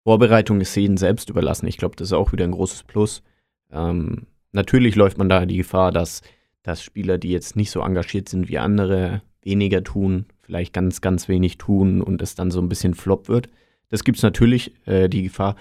[0.04, 1.68] Vorbereitung ist jeden selbst überlassen.
[1.68, 3.24] Ich glaube, das ist auch wieder ein großes Plus.
[3.72, 6.22] Ähm, natürlich läuft man da die Gefahr, dass,
[6.62, 11.28] dass Spieler, die jetzt nicht so engagiert sind wie andere, weniger tun, vielleicht ganz, ganz
[11.28, 13.50] wenig tun und es dann so ein bisschen flop wird.
[13.90, 15.56] Das gibt es natürlich, äh, die Gefahr.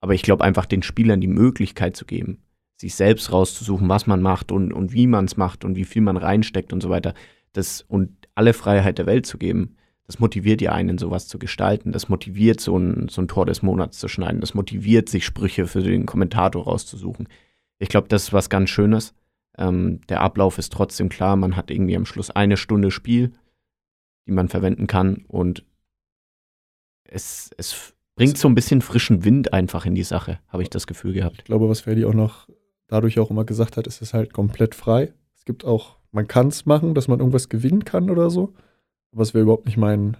[0.00, 2.38] Aber ich glaube einfach den Spielern die Möglichkeit zu geben,
[2.76, 6.02] sich selbst rauszusuchen, was man macht und, und wie man es macht und wie viel
[6.02, 7.14] man reinsteckt und so weiter.
[7.52, 11.90] Das, und alle Freiheit der Welt zu geben, das motiviert ja einen, sowas zu gestalten.
[11.90, 14.40] Das motiviert, so ein, so ein Tor des Monats zu schneiden.
[14.40, 17.28] Das motiviert, sich Sprüche für den Kommentator rauszusuchen.
[17.78, 19.14] Ich glaube, das ist was ganz Schönes.
[19.58, 21.34] Ähm, der Ablauf ist trotzdem klar.
[21.34, 23.32] Man hat irgendwie am Schluss eine Stunde Spiel,
[24.26, 25.24] die man verwenden kann.
[25.26, 25.64] Und
[27.04, 30.86] es, es bringt so ein bisschen frischen Wind einfach in die Sache, habe ich das
[30.86, 31.38] Gefühl gehabt.
[31.38, 32.48] Ich glaube, was Ferdi auch noch
[32.88, 35.12] dadurch auch immer gesagt hat, ist es halt komplett frei.
[35.36, 38.54] Es gibt auch, man kann es machen, dass man irgendwas gewinnen kann oder so.
[39.12, 40.16] Aber es wäre überhaupt nicht mein,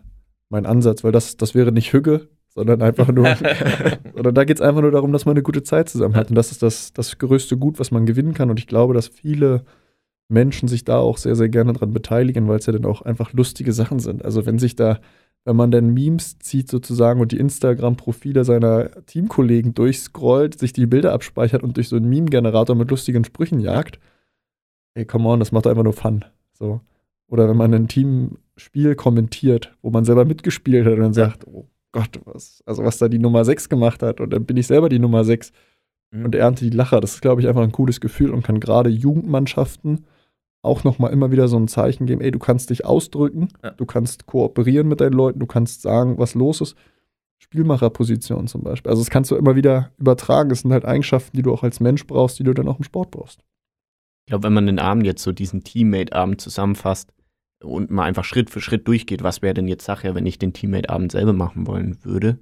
[0.49, 3.27] mein Ansatz, weil das, das wäre nicht Hügge, sondern einfach nur,
[4.15, 6.31] oder da geht es einfach nur darum, dass man eine gute Zeit zusammen hat.
[6.31, 8.51] Und das ist das, das größte Gut, was man gewinnen kann.
[8.51, 9.65] Und ich glaube, dass viele
[10.29, 13.33] Menschen sich da auch sehr, sehr gerne dran beteiligen, weil es ja dann auch einfach
[13.33, 14.25] lustige Sachen sind.
[14.25, 14.99] Also wenn sich da
[15.47, 21.13] wenn man dann Memes zieht sozusagen und die Instagram-Profile seiner Teamkollegen durchscrollt, sich die Bilder
[21.13, 24.01] abspeichert und durch so einen Meme-Generator mit lustigen Sprüchen jagt,
[24.95, 26.25] ey, come on, das macht einfach nur Fun.
[26.53, 26.81] So.
[27.29, 31.69] Oder wenn man ein Teamspiel kommentiert, wo man selber mitgespielt hat und dann sagt, oh
[31.93, 34.89] Gott, was, also was da die Nummer 6 gemacht hat und dann bin ich selber
[34.89, 35.53] die Nummer 6
[36.11, 36.25] mhm.
[36.25, 37.01] und ernte die Lacher.
[37.01, 40.07] Das ist, glaube ich, einfach ein cooles Gefühl und kann gerade Jugendmannschaften
[40.67, 43.71] auch nochmal immer wieder so ein Zeichen geben, ey, du kannst dich ausdrücken, ja.
[43.71, 46.77] du kannst kooperieren mit deinen Leuten, du kannst sagen, was los ist.
[47.39, 48.91] Spielmacherposition zum Beispiel.
[48.91, 50.49] Also das kannst du immer wieder übertragen.
[50.49, 52.85] Das sind halt Eigenschaften, die du auch als Mensch brauchst, die du dann auch im
[52.85, 53.41] Sport brauchst.
[54.25, 57.13] Ich glaube, wenn man den Abend jetzt so diesen Teammate-Abend zusammenfasst
[57.63, 60.53] und mal einfach Schritt für Schritt durchgeht, was wäre denn jetzt Sache, wenn ich den
[60.53, 62.39] Teammate-Abend selber machen wollen würde,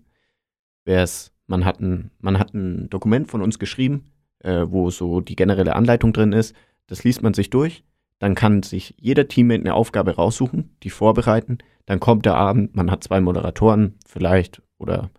[0.85, 5.21] wäre es, man hat ein, man hat ein Dokument von uns geschrieben, äh, wo so
[5.21, 6.55] die generelle Anleitung drin ist.
[6.87, 7.85] Das liest man sich durch
[8.25, 11.59] dann kann sich jeder Teammate eine Aufgabe raussuchen, die vorbereiten.
[11.85, 15.11] Dann kommt der Abend, man hat zwei Moderatoren vielleicht oder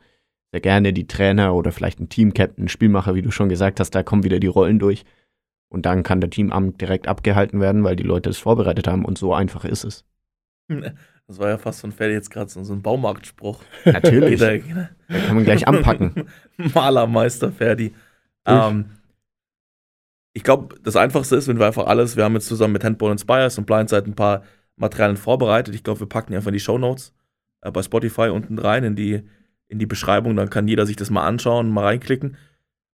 [0.51, 4.01] sehr gerne die Trainer oder vielleicht ein Team-Captain, Spielmacher, wie du schon gesagt hast, da
[4.01, 5.05] kommen wieder die Rollen durch.
[5.69, 9.19] Und dann kann der Teamabend direkt abgehalten werden, weil die Leute es vorbereitet haben und
[9.19, 10.03] so einfach ist es.
[11.27, 13.59] Das war ja fast von Ferdi jetzt gerade so ein Baumarktspruch.
[13.85, 14.39] Natürlich.
[14.39, 16.27] da kann man gleich anpacken.
[16.75, 17.95] Malermeister Ferdi.
[18.45, 18.85] Ähm,
[20.35, 23.13] ich glaube, das Einfachste ist, wenn wir einfach alles, wir haben jetzt zusammen mit Handball
[23.13, 24.43] Inspires und Blindside ein paar
[24.75, 25.73] Materialien vorbereitet.
[25.73, 27.13] Ich glaube, wir packen die einfach in die Show Notes
[27.61, 29.23] äh, bei Spotify unten rein in die,
[29.69, 30.35] in die Beschreibung.
[30.35, 32.35] Dann kann jeder sich das mal anschauen, mal reinklicken.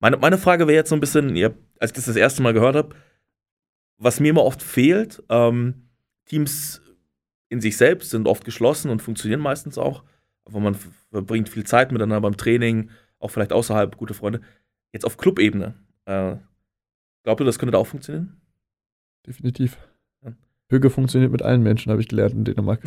[0.01, 2.55] Meine, meine Frage wäre jetzt so ein bisschen, ihr, als ich das das erste Mal
[2.55, 2.97] gehört habe,
[3.99, 5.89] was mir immer oft fehlt, ähm,
[6.27, 6.83] Teams
[7.49, 10.03] in sich selbst sind oft geschlossen und funktionieren meistens auch.
[10.45, 10.77] wo man
[11.13, 14.41] verbringt viel Zeit miteinander beim Training, auch vielleicht außerhalb, gute Freunde.
[14.93, 15.75] Jetzt auf Clubebene.
[16.07, 16.37] Äh,
[17.23, 18.41] glaubt ihr, das könnte da auch funktionieren?
[19.27, 19.77] Definitiv.
[20.25, 20.33] Ja.
[20.71, 22.81] Hüge funktioniert mit allen Menschen, habe ich gelernt in Dänemark.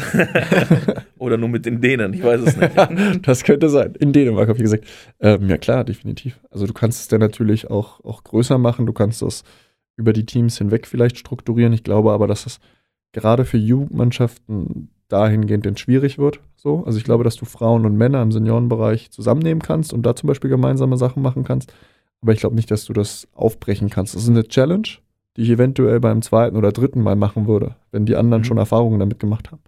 [1.18, 2.14] Oder nur mit den Dänen?
[2.14, 3.28] Ich weiß es nicht.
[3.28, 3.96] das könnte sein.
[3.96, 4.86] In Dänemark habe ich gesagt.
[5.20, 6.40] Ähm, ja klar, definitiv.
[6.50, 8.86] Also du kannst es dann natürlich auch, auch größer machen.
[8.86, 9.44] Du kannst das
[9.98, 11.74] über die Teams hinweg vielleicht strukturieren.
[11.74, 12.60] Ich glaube aber, dass es
[13.12, 16.40] gerade für Jugendmannschaften dahingehend denn schwierig wird.
[16.56, 16.84] So.
[16.86, 20.28] Also ich glaube, dass du Frauen und Männer im Seniorenbereich zusammennehmen kannst und da zum
[20.28, 21.74] Beispiel gemeinsame Sachen machen kannst.
[22.22, 24.16] Aber ich glaube nicht, dass du das aufbrechen kannst.
[24.16, 24.88] Das ist eine Challenge,
[25.36, 28.46] die ich eventuell beim zweiten oder dritten Mal machen würde, wenn die anderen Mhm.
[28.46, 29.62] schon Erfahrungen damit gemacht haben.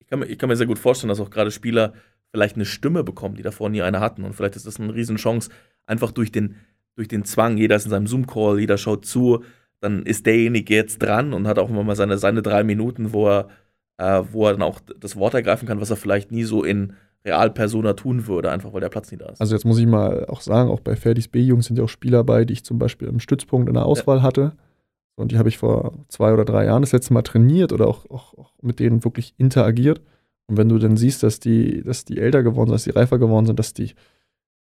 [0.00, 1.92] Ich kann, mir, ich kann mir sehr gut vorstellen, dass auch gerade Spieler
[2.30, 4.24] vielleicht eine Stimme bekommen, die davor nie eine hatten.
[4.24, 5.50] Und vielleicht ist das eine Riesenchance,
[5.86, 6.56] einfach durch den,
[6.94, 9.42] durch den Zwang, jeder ist in seinem Zoom-Call, jeder schaut zu,
[9.80, 13.28] dann ist derjenige jetzt dran und hat auch immer mal seine, seine drei Minuten, wo
[13.28, 13.48] er,
[13.98, 16.94] äh, wo er dann auch das Wort ergreifen kann, was er vielleicht nie so in
[17.26, 19.40] Realpersona tun würde, einfach weil der Platz nie da ist.
[19.40, 22.24] Also jetzt muss ich mal auch sagen, auch bei Ferdis B-Jungs sind ja auch Spieler
[22.24, 24.52] bei, die ich zum Beispiel im Stützpunkt in der Auswahl hatte.
[25.16, 28.08] Und die habe ich vor zwei oder drei Jahren das letzte Mal trainiert oder auch,
[28.10, 30.00] auch, auch mit denen wirklich interagiert.
[30.46, 33.18] Und wenn du dann siehst, dass die, dass die älter geworden sind, dass die reifer
[33.18, 33.94] geworden sind, dass die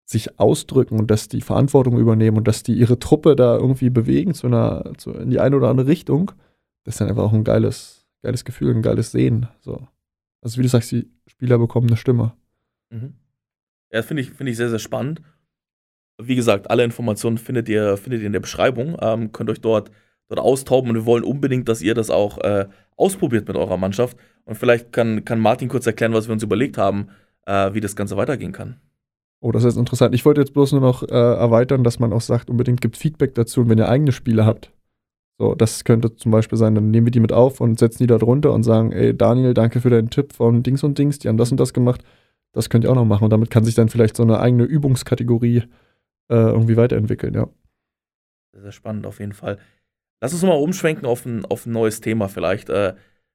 [0.05, 4.33] sich ausdrücken und dass die Verantwortung übernehmen und dass die ihre Truppe da irgendwie bewegen
[4.33, 6.31] zu einer, zu, in die eine oder andere Richtung,
[6.83, 9.47] das ist dann einfach auch ein geiles, geiles Gefühl, ein geiles Sehen.
[9.61, 9.87] So.
[10.41, 12.33] Also wie du sagst, die Spieler bekommen eine Stimme.
[12.93, 13.13] Mhm.
[13.91, 15.21] Ja, das finde ich, finde ich sehr, sehr spannend.
[16.21, 18.97] Wie gesagt, alle Informationen findet ihr, findet ihr in der Beschreibung.
[19.01, 19.91] Ähm, könnt euch dort,
[20.29, 24.17] dort austoben und wir wollen unbedingt, dass ihr das auch äh, ausprobiert mit eurer Mannschaft.
[24.45, 27.07] Und vielleicht kann, kann Martin kurz erklären, was wir uns überlegt haben,
[27.45, 28.79] äh, wie das Ganze weitergehen kann.
[29.41, 30.15] Oh, das ist interessant.
[30.15, 33.35] Ich wollte jetzt bloß nur noch äh, erweitern, dass man auch sagt, unbedingt gibt Feedback
[33.35, 34.71] dazu, und wenn ihr eigene Spiele habt.
[35.37, 38.07] So, das könnte zum Beispiel sein, dann nehmen wir die mit auf und setzen die
[38.07, 41.27] da drunter und sagen, ey, Daniel, danke für deinen Tipp von Dings und Dings, die
[41.27, 42.03] haben das und das gemacht.
[42.53, 43.25] Das könnt ihr auch noch machen.
[43.25, 45.63] Und damit kann sich dann vielleicht so eine eigene Übungskategorie
[46.29, 47.49] äh, irgendwie weiterentwickeln, ja.
[48.53, 49.57] Sehr, spannend auf jeden Fall.
[50.21, 52.69] Lass uns mal umschwenken auf ein, auf ein neues Thema vielleicht.
[52.69, 52.93] Äh,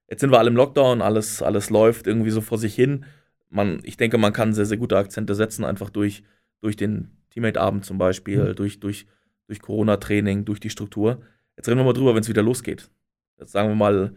[0.09, 3.05] jetzt sind wir alle im Lockdown, alles, alles läuft irgendwie so vor sich hin.
[3.51, 6.23] Man, ich denke, man kann sehr, sehr gute Akzente setzen, einfach durch,
[6.61, 8.55] durch den Teammate-Abend zum Beispiel, Mhm.
[8.57, 9.07] durch, durch,
[9.49, 11.21] durch Corona-Training, durch die Struktur.
[11.57, 12.89] Jetzt reden wir mal drüber, wenn es wieder losgeht.
[13.39, 14.15] Jetzt sagen wir mal,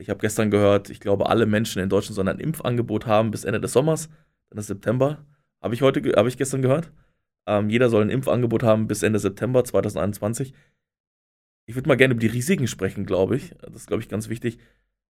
[0.00, 3.44] ich habe gestern gehört, ich glaube, alle Menschen in Deutschland sollen ein Impfangebot haben bis
[3.44, 4.08] Ende des Sommers,
[4.48, 5.24] dann ist September.
[5.62, 6.90] Habe ich heute, habe ich gestern gehört.
[7.46, 10.54] Ähm, jeder soll ein Impfangebot haben bis Ende September 2021.
[11.66, 13.54] Ich würde mal gerne über die Risiken sprechen, glaube ich.
[13.60, 14.58] Das ist, glaube ich, ganz wichtig.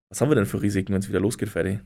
[0.09, 1.79] Was haben wir denn für Risiken, wenn es wieder losgeht, Ferdi?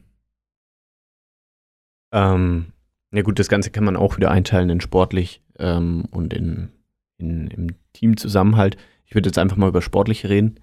[2.12, 2.74] Ähm,
[3.12, 6.70] ja gut, das Ganze kann man auch wieder einteilen in sportlich ähm, und in,
[7.18, 8.78] in, im Teamzusammenhalt.
[9.06, 10.60] Ich würde jetzt einfach mal über sportliche reden.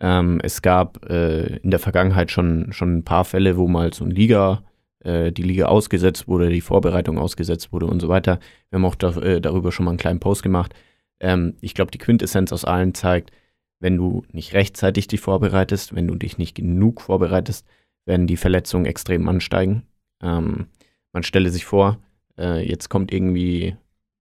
[0.00, 4.04] Ähm, es gab äh, in der Vergangenheit schon, schon ein paar Fälle, wo mal so
[4.04, 4.62] ein Liga,
[5.00, 8.38] äh, die Liga ausgesetzt wurde, die Vorbereitung ausgesetzt wurde und so weiter.
[8.70, 10.74] Wir haben auch da, äh, darüber schon mal einen kleinen Post gemacht.
[11.20, 13.32] Ähm, ich glaube, die Quintessenz aus allen zeigt,
[13.80, 17.66] wenn du nicht rechtzeitig dich vorbereitest, wenn du dich nicht genug vorbereitest,
[18.06, 19.84] werden die Verletzungen extrem ansteigen.
[20.22, 20.66] Ähm,
[21.12, 21.98] man stelle sich vor,
[22.38, 23.76] äh, jetzt kommt irgendwie,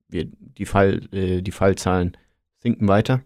[0.08, 2.18] wir, die, Fall, äh, die Fallzahlen
[2.58, 3.22] sinken weiter.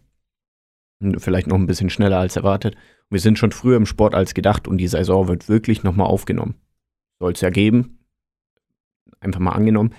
[1.02, 2.76] Und Vielleicht noch ein bisschen schneller als erwartet.
[3.10, 6.56] Wir sind schon früher im Sport als gedacht und die Saison wird wirklich nochmal aufgenommen.
[7.20, 7.99] Soll es ja geben.
[9.20, 9.93] Einfach mal angenommen.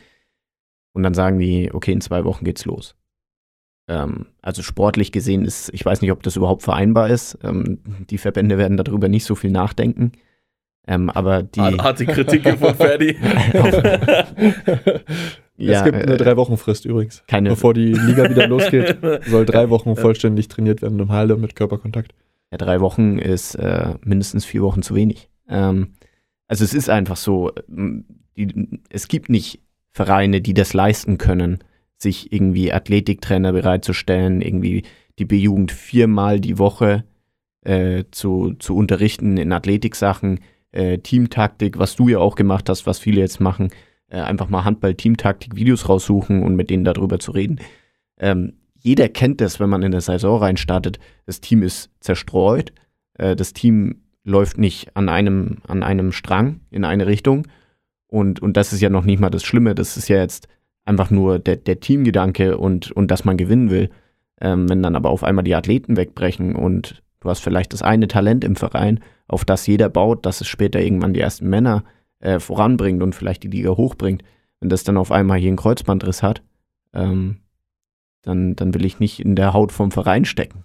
[0.92, 2.96] Und dann sagen die, okay, in zwei Wochen geht's los.
[3.88, 7.38] Ähm, also sportlich gesehen ist, ich weiß nicht, ob das überhaupt vereinbar ist.
[7.42, 7.80] Ähm,
[8.10, 10.12] die Verbände werden darüber nicht so viel nachdenken.
[10.86, 11.60] Ähm, aber die.
[11.60, 13.16] Harte Kritik von Ferdi.
[15.58, 17.22] es gibt eine äh, drei Wochen Frist übrigens.
[17.26, 21.54] keine, Bevor die Liga wieder losgeht, soll drei Wochen vollständig trainiert werden im Halle mit
[21.56, 22.14] Körperkontakt.
[22.50, 25.30] Ja, drei Wochen ist äh, mindestens vier Wochen zu wenig.
[25.48, 25.94] Ähm,
[26.48, 28.04] also es ist einfach so, ähm,
[28.36, 31.58] die, es gibt nicht Vereine, die das leisten können,
[31.96, 34.82] sich irgendwie Athletiktrainer bereitzustellen, irgendwie
[35.18, 37.04] die B-Jugend viermal die Woche
[37.64, 40.40] äh, zu, zu unterrichten in Athletiksachen,
[40.72, 43.70] äh, Teamtaktik, was du ja auch gemacht hast, was viele jetzt machen,
[44.12, 47.60] äh, einfach mal Handball-Teamtaktik-Videos raussuchen und mit denen darüber zu reden.
[48.18, 50.98] Ähm, jeder kennt das, wenn man in der Saison reinstartet.
[51.24, 52.72] Das Team ist zerstreut,
[53.14, 57.48] äh, das Team läuft nicht an einem, an einem Strang in eine Richtung.
[58.06, 59.74] Und, und das ist ja noch nicht mal das Schlimme.
[59.74, 60.46] Das ist ja jetzt
[60.84, 63.88] einfach nur der, der Teamgedanke und, und dass man gewinnen will.
[64.40, 68.08] Ähm, wenn dann aber auf einmal die Athleten wegbrechen und du hast vielleicht das eine
[68.08, 71.84] Talent im Verein, auf das jeder baut, dass es später irgendwann die ersten Männer
[72.22, 74.22] äh, voranbringt und vielleicht die Liga hochbringt.
[74.60, 76.42] Wenn das dann auf einmal hier einen Kreuzbandriss hat,
[76.94, 77.40] ähm,
[78.22, 80.64] dann, dann will ich nicht in der Haut vom Verein stecken.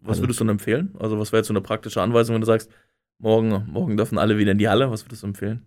[0.00, 0.94] Was Also- würdest du denn empfehlen?
[0.98, 2.70] Also, was wäre jetzt so eine praktische Anweisung, wenn du sagst,
[3.18, 4.90] morgen, morgen dürfen alle wieder in die Halle?
[4.90, 5.64] Was würdest du empfehlen?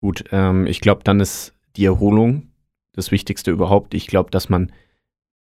[0.00, 2.48] Gut, ähm, ich glaube, dann ist die Erholung
[2.92, 3.94] das Wichtigste überhaupt.
[3.94, 4.70] Ich glaube, dass man,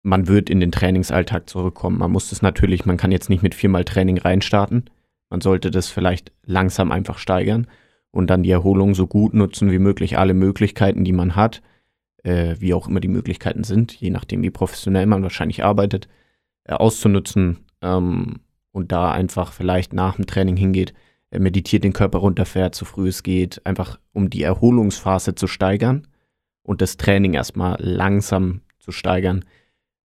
[0.01, 1.99] man wird in den Trainingsalltag zurückkommen.
[1.99, 4.89] Man muss das natürlich, man kann jetzt nicht mit viermal Training reinstarten.
[5.29, 7.67] Man sollte das vielleicht langsam einfach steigern
[8.13, 11.63] und dann die Erholung so gut nutzen wie möglich, alle Möglichkeiten, die man hat,
[12.23, 16.07] äh, wie auch immer die Möglichkeiten sind, je nachdem, wie professionell man wahrscheinlich arbeitet,
[16.63, 18.41] äh, auszunutzen ähm,
[18.71, 20.93] und da einfach vielleicht nach dem Training hingeht,
[21.31, 26.07] äh, meditiert, den Körper runterfährt, so früh es geht, einfach um die Erholungsphase zu steigern
[26.61, 29.43] und das Training erstmal langsam zu steigern,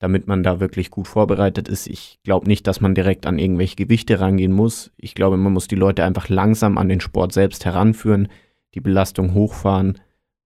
[0.01, 1.85] damit man da wirklich gut vorbereitet ist.
[1.85, 4.91] Ich glaube nicht, dass man direkt an irgendwelche Gewichte rangehen muss.
[4.97, 8.27] Ich glaube, man muss die Leute einfach langsam an den Sport selbst heranführen,
[8.73, 9.99] die Belastung hochfahren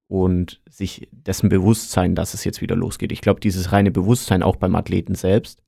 [0.10, 3.14] und sich dessen bewusst sein, dass es jetzt wieder losgeht.
[3.14, 5.64] Ich glaube, dieses reine Bewusstsein auch beim Athleten selbst,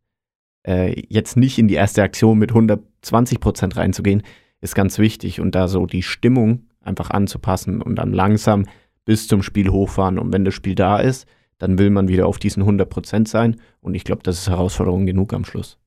[0.67, 4.21] äh, jetzt nicht in die erste Aktion mit 120 Prozent reinzugehen,
[4.59, 8.65] ist ganz wichtig und da so die Stimmung einfach anzupassen und dann langsam
[9.05, 10.19] bis zum Spiel hochfahren.
[10.19, 11.25] Und wenn das Spiel da ist,
[11.57, 13.59] dann will man wieder auf diesen 100 Prozent sein.
[13.81, 15.77] Und ich glaube, das ist Herausforderung genug am Schluss.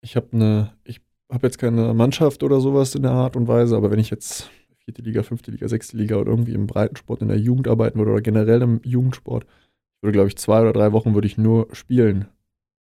[0.00, 1.00] Ich habe eine, ich
[1.42, 4.50] jetzt keine Mannschaft oder sowas in der Art und Weise, aber wenn ich jetzt
[4.84, 8.12] vierte Liga, fünfte Liga, sechste Liga oder irgendwie im Breitensport in der Jugend arbeiten würde
[8.12, 9.44] oder generell im Jugendsport,
[10.00, 12.28] würde, glaube ich, zwei oder drei Wochen würde ich nur spielen.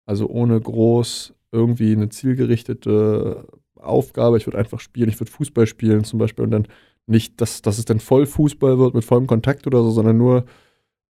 [0.06, 3.46] Also ohne groß irgendwie eine zielgerichtete
[3.76, 4.36] Aufgabe.
[4.36, 5.08] Ich würde einfach spielen.
[5.08, 6.68] Ich würde Fußball spielen zum Beispiel und dann
[7.06, 10.44] nicht, dass, dass es dann voll Fußball wird mit vollem Kontakt oder so, sondern nur,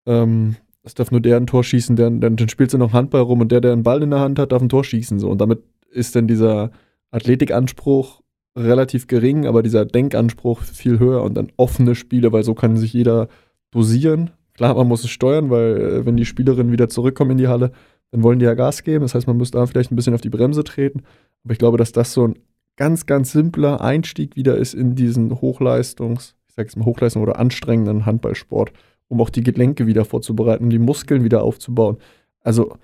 [0.05, 3.21] ähm, es darf nur der ein Tor schießen, der, dann, dann spielst du noch Handball
[3.21, 5.19] rum und der, der einen Ball in der Hand hat, darf ein Tor schießen.
[5.19, 5.29] So.
[5.29, 6.71] Und damit ist dann dieser
[7.11, 8.21] Athletikanspruch
[8.57, 12.93] relativ gering, aber dieser Denkanspruch viel höher und dann offene Spiele, weil so kann sich
[12.93, 13.27] jeder
[13.71, 14.31] dosieren.
[14.53, 17.71] Klar, man muss es steuern, weil äh, wenn die Spielerinnen wieder zurückkommen in die Halle,
[18.11, 19.01] dann wollen die ja Gas geben.
[19.01, 21.01] Das heißt, man muss da vielleicht ein bisschen auf die Bremse treten.
[21.43, 22.35] Aber ich glaube, dass das so ein
[22.75, 27.39] ganz, ganz simpler Einstieg wieder ist in diesen Hochleistungs-, ich sag jetzt mal Hochleistung oder
[27.39, 28.71] anstrengenden Handballsport,
[29.13, 31.97] um auch die Gelenke wieder vorzubereiten, um die Muskeln wieder aufzubauen.
[32.41, 32.77] Also,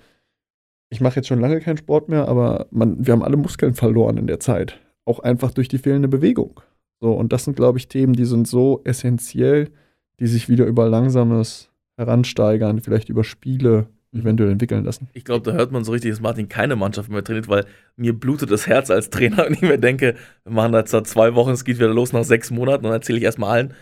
[0.90, 4.18] ich mache jetzt schon lange keinen Sport mehr, aber man, wir haben alle Muskeln verloren
[4.18, 4.80] in der Zeit.
[5.06, 6.62] Auch einfach durch die fehlende Bewegung.
[7.02, 9.70] So, und das sind, glaube ich, Themen, die sind so essentiell,
[10.20, 15.08] die sich wieder über langsames Heransteigern, vielleicht über Spiele eventuell entwickeln lassen.
[15.14, 17.66] Ich glaube, da hört man so richtig, dass Martin keine Mannschaft mehr trainiert, weil
[17.96, 21.36] mir blutet das Herz als Trainer, wenn ich mir denke, wir machen jetzt seit zwei
[21.36, 23.74] Wochen, es geht wieder los nach sechs Monaten und dann erzähle ich erstmal allen,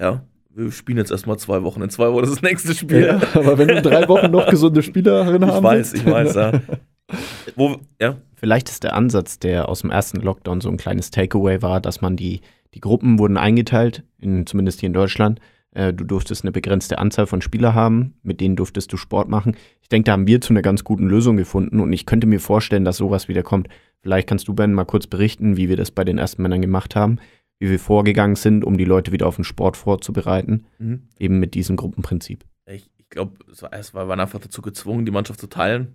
[0.00, 0.24] ja,
[0.54, 1.82] wir spielen jetzt erstmal zwei Wochen.
[1.82, 3.06] In zwei Wochen ist das nächste Spiel.
[3.06, 6.60] Ja, aber wenn du drei Wochen noch gesunde Spielerinnen haben Ich weiß, ich weiß, ja.
[7.56, 8.16] Wo, ja.
[8.36, 12.00] Vielleicht ist der Ansatz, der aus dem ersten Lockdown so ein kleines Takeaway war, dass
[12.00, 12.40] man die,
[12.74, 15.40] die Gruppen wurden eingeteilt, in, zumindest hier in Deutschland,
[15.74, 19.56] äh, du durftest eine begrenzte Anzahl von Spieler haben, mit denen durftest du Sport machen.
[19.80, 22.40] Ich denke, da haben wir zu einer ganz guten Lösung gefunden und ich könnte mir
[22.40, 23.68] vorstellen, dass sowas wieder kommt.
[24.00, 26.96] Vielleicht kannst du, Ben, mal kurz berichten, wie wir das bei den ersten Männern gemacht
[26.96, 27.18] haben,
[27.62, 31.04] wie wir vorgegangen sind, um die Leute wieder auf den Sport vorzubereiten, mhm.
[31.20, 32.44] eben mit diesem Gruppenprinzip.
[32.66, 33.36] Ich, ich glaube,
[33.70, 35.94] es war, waren einfach dazu gezwungen, die Mannschaft zu teilen,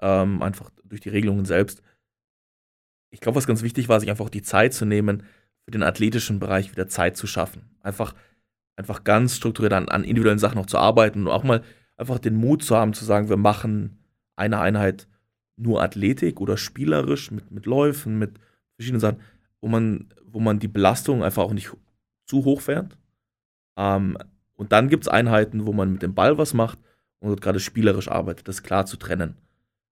[0.00, 1.82] ähm, einfach durch die Regelungen selbst.
[3.10, 5.24] Ich glaube, was ganz wichtig war, sich einfach die Zeit zu nehmen,
[5.64, 7.62] für den athletischen Bereich wieder Zeit zu schaffen.
[7.80, 8.14] Einfach
[8.76, 11.62] einfach ganz strukturiert an, an individuellen Sachen noch zu arbeiten und auch mal
[11.96, 13.98] einfach den Mut zu haben, zu sagen, wir machen
[14.36, 15.08] eine Einheit
[15.56, 18.38] nur Athletik oder spielerisch mit, mit Läufen, mit
[18.76, 19.18] verschiedenen Sachen,
[19.60, 21.70] wo man, wo man die Belastung einfach auch nicht
[22.26, 22.96] zu hoch fährt.
[23.76, 24.16] Ähm,
[24.54, 26.78] und dann gibt es Einheiten, wo man mit dem Ball was macht
[27.18, 28.48] und gerade spielerisch arbeitet.
[28.48, 29.36] Das klar zu trennen.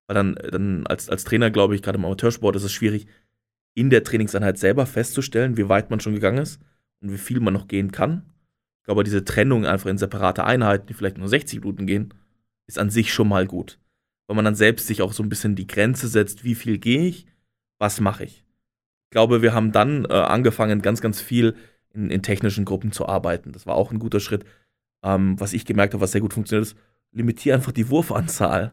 [0.06, 3.06] Weil dann, dann als, als Trainer, glaube ich, gerade im Amateursport ist es schwierig,
[3.74, 6.60] in der Trainingseinheit selber festzustellen, wie weit man schon gegangen ist
[7.00, 8.22] und wie viel man noch gehen kann
[8.88, 12.14] glaube, diese Trennung einfach in separate Einheiten, die vielleicht nur 60 Minuten gehen,
[12.66, 13.78] ist an sich schon mal gut.
[14.26, 17.02] Weil man dann selbst sich auch so ein bisschen die Grenze setzt, wie viel gehe
[17.02, 17.26] ich,
[17.78, 18.46] was mache ich.
[19.08, 21.54] Ich glaube, wir haben dann äh, angefangen, ganz, ganz viel
[21.94, 23.52] in, in, technischen Gruppen zu arbeiten.
[23.52, 24.44] Das war auch ein guter Schritt.
[25.02, 26.76] Ähm, was ich gemerkt habe, was sehr gut funktioniert, ist,
[27.12, 28.72] limitiere einfach die Wurfanzahl.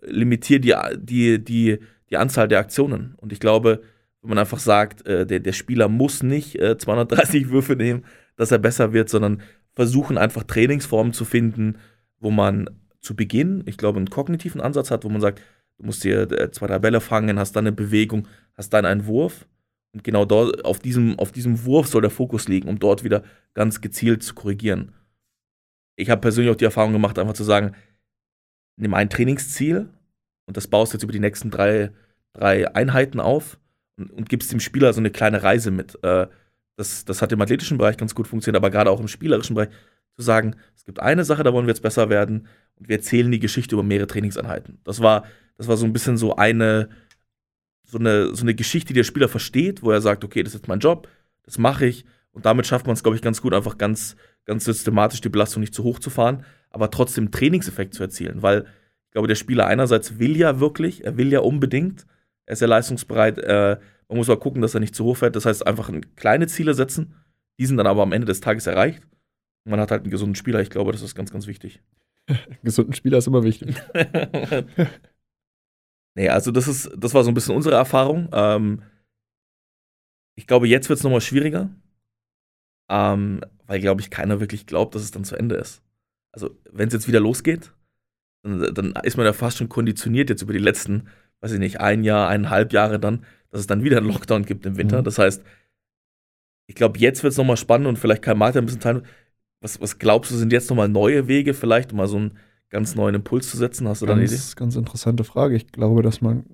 [0.00, 3.14] Limitiere die, die, die, die Anzahl der Aktionen.
[3.16, 3.82] Und ich glaube,
[4.22, 8.04] wenn man einfach sagt, äh, der, der Spieler muss nicht äh, 230 Würfe nehmen,
[8.36, 9.42] dass er besser wird, sondern
[9.74, 11.78] versuchen einfach Trainingsformen zu finden,
[12.20, 12.70] wo man
[13.00, 15.42] zu Beginn, ich glaube, einen kognitiven Ansatz hat, wo man sagt,
[15.78, 19.06] du musst dir äh, zwei, drei Bälle fangen, hast dann eine Bewegung, hast dann einen
[19.06, 19.46] Wurf.
[19.94, 23.22] Und genau dort, auf diesem, auf diesem Wurf soll der Fokus liegen, um dort wieder
[23.54, 24.92] ganz gezielt zu korrigieren.
[25.96, 27.74] Ich habe persönlich auch die Erfahrung gemacht, einfach zu sagen,
[28.76, 29.88] nimm ein Trainingsziel
[30.46, 31.92] und das baust jetzt über die nächsten drei,
[32.32, 33.58] drei Einheiten auf
[33.96, 35.96] und, und gibst dem Spieler so eine kleine Reise mit.
[36.02, 36.26] Äh,
[36.76, 39.70] das, das hat im athletischen Bereich ganz gut funktioniert, aber gerade auch im spielerischen Bereich,
[40.16, 43.30] zu sagen, es gibt eine Sache, da wollen wir jetzt besser werden und wir erzählen
[43.30, 44.78] die Geschichte über mehrere Trainingseinheiten.
[44.84, 45.24] Das war,
[45.56, 46.88] das war so ein bisschen so eine,
[47.84, 50.60] so eine, so eine Geschichte, die der Spieler versteht, wo er sagt, okay, das ist
[50.60, 51.08] jetzt mein Job,
[51.44, 52.04] das mache ich.
[52.32, 55.60] Und damit schafft man es, glaube ich, ganz gut, einfach ganz, ganz systematisch die Belastung
[55.60, 58.62] nicht zu hoch zu fahren, aber trotzdem Trainingseffekt zu erzielen, weil
[59.06, 62.06] ich glaube, der Spieler einerseits will ja wirklich, er will ja unbedingt,
[62.46, 63.78] er ist ja leistungsbereit, äh,
[64.08, 66.74] man muss mal gucken, dass er nicht zu hoch fährt, das heißt einfach kleine Ziele
[66.74, 67.14] setzen,
[67.58, 69.02] die sind dann aber am Ende des Tages erreicht.
[69.64, 71.80] Und man hat halt einen gesunden Spieler, ich glaube, das ist ganz, ganz wichtig.
[72.62, 73.76] Gesunden Spieler ist immer wichtig.
[76.14, 78.28] nee, also das ist, das war so ein bisschen unsere Erfahrung.
[78.32, 78.82] Ähm,
[80.36, 81.70] ich glaube, jetzt wird es nochmal schwieriger,
[82.88, 85.82] ähm, weil, glaube ich, keiner wirklich glaubt, dass es dann zu Ende ist.
[86.32, 87.72] Also, wenn es jetzt wieder losgeht,
[88.42, 91.08] dann, dann, ist man ja fast schon konditioniert jetzt über die letzten,
[91.40, 94.66] weiß ich nicht, ein Jahr, eineinhalb Jahre dann, dass es dann wieder einen Lockdown gibt
[94.66, 95.00] im Winter.
[95.00, 95.04] Mhm.
[95.04, 95.42] Das heißt,
[96.66, 99.06] ich glaube, jetzt wird es nochmal spannend und vielleicht kann Martin ein bisschen teilen.
[99.60, 102.38] Was, was glaubst du, sind jetzt nochmal neue Wege, vielleicht mal so einen
[102.74, 103.86] ganz neuen Impuls zu setzen?
[103.86, 104.42] Hast du ganz, da eine Idee?
[104.56, 105.54] Ganz interessante Frage.
[105.54, 106.44] Ich glaube, dass man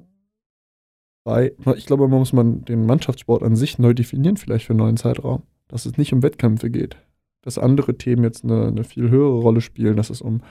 [1.25, 4.81] bei, ich glaube, man muss man den Mannschaftssport an sich neu definieren, vielleicht für einen
[4.81, 5.43] neuen Zeitraum.
[5.67, 6.99] Dass es nicht um Wettkämpfe geht.
[7.41, 10.43] Dass andere Themen jetzt eine, eine viel höhere Rolle spielen, dass es um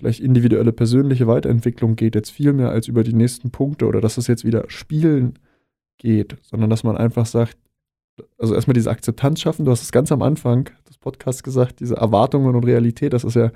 [0.00, 4.18] vielleicht individuelle persönliche Weiterentwicklung geht, jetzt viel mehr als über die nächsten Punkte oder dass
[4.18, 5.38] es jetzt wieder Spielen
[5.98, 7.56] geht, sondern dass man einfach sagt,
[8.36, 9.64] also erstmal diese Akzeptanz schaffen.
[9.64, 13.36] Du hast es ganz am Anfang des Podcasts gesagt, diese Erwartungen und Realität, das ist
[13.36, 13.52] ja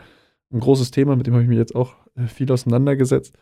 [0.52, 3.36] ein großes Thema, mit dem habe ich mich jetzt auch äh, viel auseinandergesetzt,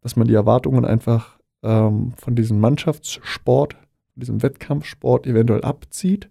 [0.00, 3.76] dass man die Erwartungen einfach ähm, von diesem Mannschaftssport,
[4.14, 6.30] diesem Wettkampfsport eventuell abzieht,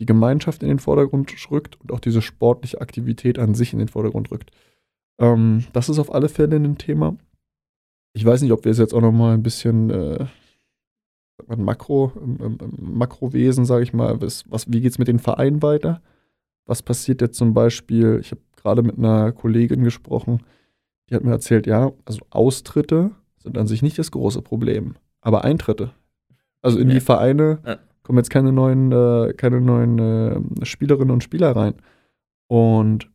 [0.00, 3.88] die Gemeinschaft in den Vordergrund rückt und auch diese sportliche Aktivität an sich in den
[3.88, 4.50] Vordergrund rückt.
[5.18, 7.16] Ähm, das ist auf alle Fälle ein Thema.
[8.14, 10.26] Ich weiß nicht, ob wir es jetzt auch noch mal ein bisschen äh,
[11.56, 15.62] Makro, im, im Makrowesen, sage ich mal, was, was, wie geht es mit den Vereinen
[15.62, 16.02] weiter?
[16.66, 18.18] Was passiert jetzt zum Beispiel?
[18.20, 20.40] Ich habe gerade mit einer Kollegin gesprochen,
[21.08, 25.44] die hat mir erzählt, ja, also Austritte sind an sich nicht das große Problem, aber
[25.44, 25.92] Eintritte.
[26.62, 26.94] Also in ja.
[26.94, 27.78] die Vereine ja.
[28.02, 31.74] kommen jetzt keine neuen, äh, keine neuen äh, Spielerinnen und Spieler rein.
[32.46, 33.10] Und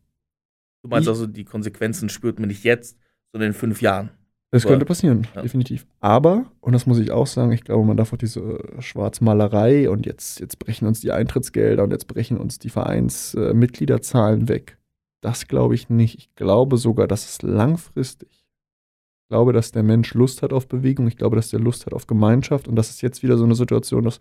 [0.82, 2.98] du meinst also, die Konsequenzen spürt man nicht jetzt,
[3.32, 4.10] sondern in fünf Jahren.
[4.50, 5.42] Das könnte passieren, ja.
[5.42, 5.86] definitiv.
[6.00, 10.06] Aber, und das muss ich auch sagen, ich glaube, man darf auch diese Schwarzmalerei und
[10.06, 14.77] jetzt, jetzt brechen uns die Eintrittsgelder und jetzt brechen uns die Vereinsmitgliederzahlen äh, weg.
[15.20, 16.16] Das glaube ich nicht.
[16.16, 21.06] Ich glaube sogar, dass es langfristig, ich glaube, dass der Mensch Lust hat auf Bewegung,
[21.08, 23.54] ich glaube, dass der Lust hat auf Gemeinschaft und das ist jetzt wieder so eine
[23.54, 24.20] Situation, dass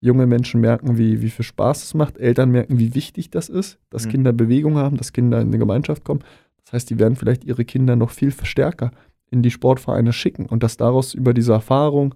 [0.00, 3.78] junge Menschen merken, wie, wie viel Spaß es macht, Eltern merken, wie wichtig das ist,
[3.88, 4.10] dass mhm.
[4.10, 6.22] Kinder Bewegung haben, dass Kinder in eine Gemeinschaft kommen.
[6.62, 8.92] Das heißt, die werden vielleicht ihre Kinder noch viel stärker
[9.30, 12.14] in die Sportvereine schicken und dass daraus über diese Erfahrung,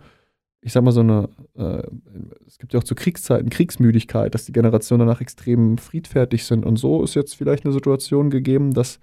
[0.61, 1.82] ich sag mal so eine, äh,
[2.46, 6.76] es gibt ja auch zu Kriegszeiten Kriegsmüdigkeit, dass die Generationen danach extrem friedfertig sind und
[6.76, 8.98] so ist jetzt vielleicht eine Situation gegeben, dass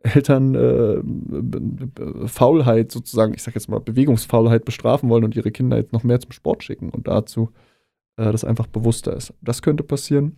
[0.00, 5.92] Eltern äh, Faulheit sozusagen, ich sag jetzt mal Bewegungsfaulheit bestrafen wollen und ihre Kinder jetzt
[5.92, 7.50] noch mehr zum Sport schicken und dazu
[8.16, 9.34] äh, das einfach bewusster ist.
[9.40, 10.36] Das könnte passieren.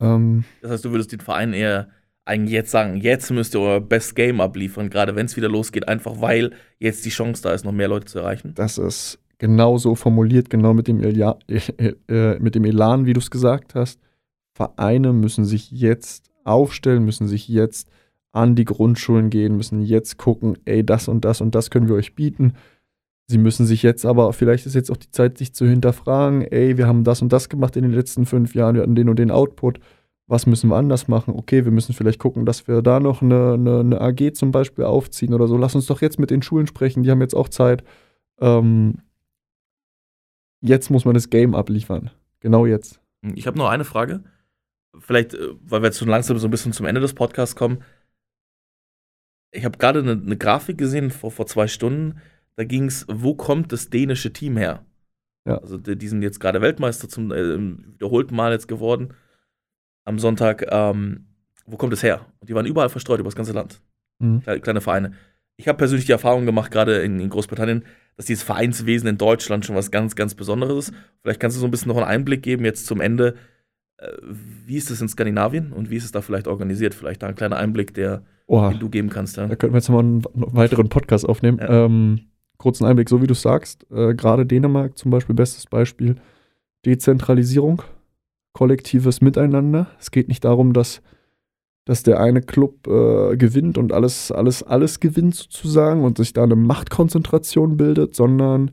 [0.00, 1.88] Ähm, das heißt, du würdest den Verein eher
[2.24, 5.88] eigentlich jetzt sagen, jetzt müsst ihr euer Best Game abliefern, gerade wenn es wieder losgeht,
[5.88, 8.52] einfach weil jetzt die Chance da ist, noch mehr Leute zu erreichen?
[8.54, 13.12] Das ist genau so formuliert, genau mit dem, Elia, äh, äh, mit dem Elan, wie
[13.12, 14.00] du es gesagt hast.
[14.54, 17.88] Vereine müssen sich jetzt aufstellen, müssen sich jetzt
[18.32, 21.96] an die Grundschulen gehen, müssen jetzt gucken, ey, das und das und das können wir
[21.96, 22.54] euch bieten.
[23.26, 26.76] Sie müssen sich jetzt aber, vielleicht ist jetzt auch die Zeit, sich zu hinterfragen, ey,
[26.76, 29.18] wir haben das und das gemacht in den letzten fünf Jahren, wir hatten den und
[29.18, 29.80] den Output
[30.26, 31.34] was müssen wir anders machen?
[31.36, 34.84] Okay, wir müssen vielleicht gucken, dass wir da noch eine, eine, eine, AG zum Beispiel
[34.84, 35.56] aufziehen oder so.
[35.56, 37.82] Lass uns doch jetzt mit den Schulen sprechen, die haben jetzt auch Zeit.
[38.40, 38.98] Ähm,
[40.60, 42.10] jetzt muss man das Game abliefern.
[42.40, 43.00] Genau jetzt.
[43.34, 44.22] Ich habe noch eine Frage.
[44.98, 47.82] Vielleicht, äh, weil wir jetzt schon langsam so ein bisschen zum Ende des Podcasts kommen.
[49.50, 52.20] Ich habe gerade eine, eine, Grafik gesehen vor, vor zwei Stunden.
[52.56, 54.84] Da ging es, wo kommt das dänische Team her?
[55.46, 55.58] Ja.
[55.58, 57.58] Also die, die sind jetzt gerade Weltmeister zum äh,
[57.94, 59.14] wiederholten Mal jetzt geworden
[60.04, 61.26] am Sonntag, ähm,
[61.66, 62.26] wo kommt es her?
[62.40, 63.80] Und die waren überall verstreut über das ganze Land.
[64.18, 64.42] Mhm.
[64.42, 65.12] Kleine Vereine.
[65.56, 67.84] Ich habe persönlich die Erfahrung gemacht, gerade in, in, Großbritannien,
[68.16, 70.94] dass dieses Vereinswesen in Deutschland schon was ganz, ganz Besonderes ist.
[71.22, 73.36] Vielleicht kannst du so ein bisschen noch einen Einblick geben, jetzt zum Ende.
[73.98, 74.08] Äh,
[74.66, 76.94] wie ist es in Skandinavien und wie ist es da vielleicht organisiert?
[76.94, 79.36] Vielleicht da ein kleiner Einblick, der, den du geben kannst.
[79.36, 79.46] Ja?
[79.46, 81.58] Da könnten wir jetzt mal einen weiteren Podcast aufnehmen.
[81.58, 81.84] Ja.
[81.84, 82.20] Ähm,
[82.56, 83.86] kurzen Einblick, so wie du sagst.
[83.90, 86.16] Äh, gerade Dänemark zum Beispiel, bestes Beispiel.
[86.84, 87.82] Dezentralisierung
[88.52, 89.88] kollektives Miteinander.
[89.98, 91.02] Es geht nicht darum, dass,
[91.84, 96.42] dass der eine Club äh, gewinnt und alles, alles, alles gewinnt sozusagen und sich da
[96.42, 98.72] eine Machtkonzentration bildet, sondern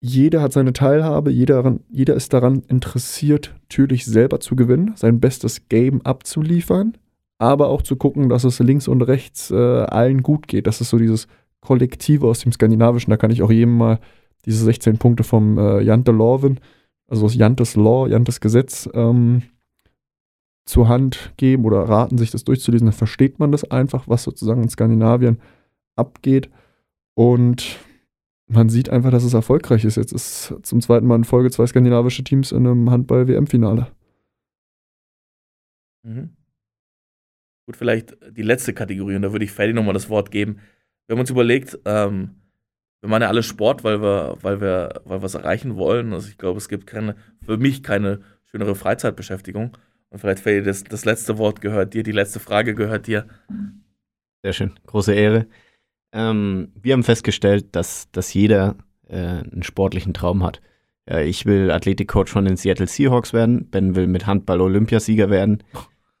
[0.00, 5.68] jeder hat seine Teilhabe, jeder, jeder ist daran interessiert, natürlich selber zu gewinnen, sein bestes
[5.68, 6.96] Game abzuliefern,
[7.38, 10.66] aber auch zu gucken, dass es links und rechts äh, allen gut geht.
[10.66, 11.28] Das ist so dieses
[11.60, 13.10] Kollektive aus dem Skandinavischen.
[13.10, 13.98] Da kann ich auch jedem mal
[14.46, 16.60] diese 16 Punkte vom äh, Jan de Lorven
[17.10, 19.42] also das Jantes Law, Jantes Gesetz, ähm,
[20.64, 24.62] zur Hand geben oder raten, sich das durchzulesen, dann versteht man das einfach, was sozusagen
[24.62, 25.40] in Skandinavien
[25.96, 26.48] abgeht.
[27.14, 27.78] Und
[28.46, 29.96] man sieht einfach, dass es erfolgreich ist.
[29.96, 33.88] Jetzt ist zum zweiten Mal in Folge zwei skandinavische Teams in einem Handball-WM-Finale.
[36.04, 36.30] Mhm.
[37.66, 40.58] Gut, vielleicht die letzte Kategorie, und da würde ich Ferdi nochmal das Wort geben.
[41.06, 42.39] Wir haben uns überlegt, ähm,
[43.00, 46.12] wir machen ja alle Sport, weil wir, weil wir, weil wir es erreichen wollen.
[46.12, 49.76] Also ich glaube, es gibt keine, für mich keine schönere Freizeitbeschäftigung.
[50.10, 53.26] Und vielleicht, Ferdi, das, das letzte Wort gehört dir, die letzte Frage gehört dir.
[54.42, 55.46] Sehr schön, große Ehre.
[56.12, 58.76] Ähm, wir haben festgestellt, dass, dass jeder
[59.08, 60.60] äh, einen sportlichen Traum hat.
[61.08, 63.70] Ja, ich will Athletikcoach von den Seattle Seahawks werden.
[63.70, 65.62] Ben will mit Handball Olympiasieger werden.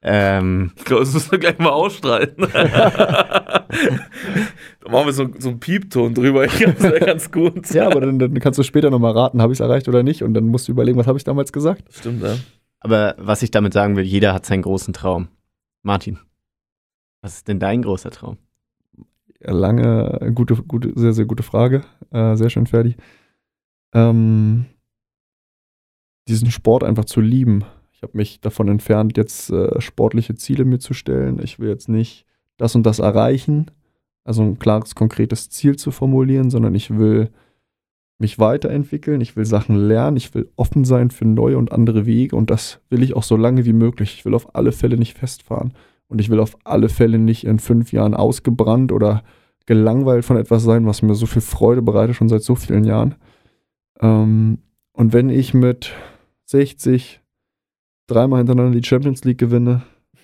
[0.02, 2.48] Ähm, ich glaube, das müssen wir gleich mal ausstreiten.
[2.52, 3.66] da
[4.88, 6.44] machen wir so, so einen Piepton drüber.
[6.46, 7.70] Ich glaube, das wäre ganz gut.
[7.70, 10.22] ja, aber dann, dann kannst du später nochmal raten, habe ich es erreicht oder nicht.
[10.22, 11.84] Und dann musst du überlegen, was habe ich damals gesagt.
[11.92, 12.36] Stimmt, ja.
[12.80, 15.28] Aber was ich damit sagen will, jeder hat seinen großen Traum.
[15.82, 16.18] Martin,
[17.20, 18.38] was ist denn dein großer Traum?
[19.40, 21.82] Lange, gute, gute, sehr, sehr gute Frage.
[22.10, 22.96] Äh, sehr schön, Ferdi.
[23.94, 24.66] Ähm,
[26.28, 27.64] diesen Sport einfach zu lieben.
[28.00, 31.38] Ich habe mich davon entfernt, jetzt äh, sportliche Ziele mir zu stellen.
[31.38, 32.24] Ich will jetzt nicht
[32.56, 33.70] das und das erreichen,
[34.24, 37.28] also ein klares, konkretes Ziel zu formulieren, sondern ich will
[38.16, 42.36] mich weiterentwickeln, ich will Sachen lernen, ich will offen sein für neue und andere Wege
[42.36, 44.14] und das will ich auch so lange wie möglich.
[44.14, 45.74] Ich will auf alle Fälle nicht festfahren
[46.08, 49.24] und ich will auf alle Fälle nicht in fünf Jahren ausgebrannt oder
[49.66, 53.16] gelangweilt von etwas sein, was mir so viel Freude bereitet, schon seit so vielen Jahren.
[54.00, 54.56] Ähm,
[54.94, 55.92] und wenn ich mit
[56.46, 57.19] 60
[58.10, 59.82] dreimal hintereinander die Champions League gewinne,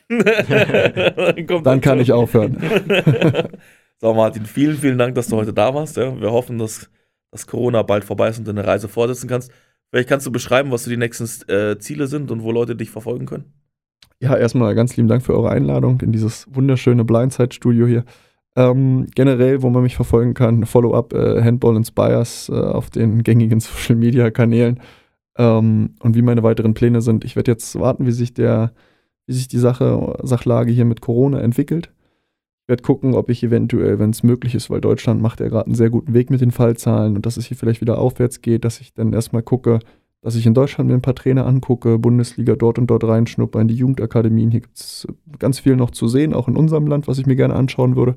[1.63, 2.59] dann kann ich aufhören.
[4.01, 5.97] so, Martin, vielen, vielen Dank, dass du heute da warst.
[5.97, 6.21] Ja.
[6.21, 6.91] Wir hoffen, dass,
[7.31, 9.51] dass Corona bald vorbei ist und du eine Reise fortsetzen kannst.
[9.91, 12.91] Vielleicht kannst du beschreiben, was so die nächsten äh, Ziele sind und wo Leute dich
[12.91, 13.53] verfolgen können.
[14.21, 18.05] Ja, erstmal ganz lieben Dank für eure Einladung in dieses wunderschöne Blindside-Studio hier.
[18.57, 23.61] Ähm, generell, wo man mich verfolgen kann, Follow-up äh, Handball Inspires äh, auf den gängigen
[23.61, 24.81] Social-Media-Kanälen
[25.39, 27.25] ähm, und wie meine weiteren Pläne sind.
[27.25, 28.73] Ich werde jetzt warten, wie sich, der,
[29.27, 31.91] wie sich die Sache, Sachlage hier mit Corona entwickelt.
[32.63, 35.67] Ich werde gucken, ob ich eventuell, wenn es möglich ist, weil Deutschland macht ja gerade
[35.67, 38.65] einen sehr guten Weg mit den Fallzahlen und dass es hier vielleicht wieder aufwärts geht,
[38.65, 39.79] dass ich dann erstmal gucke,
[40.21, 43.69] dass ich in Deutschland mir ein paar Trainer angucke, Bundesliga dort und dort reinschnuppere, in
[43.69, 44.51] die Jugendakademien.
[44.51, 45.07] Hier gibt es
[45.39, 48.17] ganz viel noch zu sehen, auch in unserem Land, was ich mir gerne anschauen würde.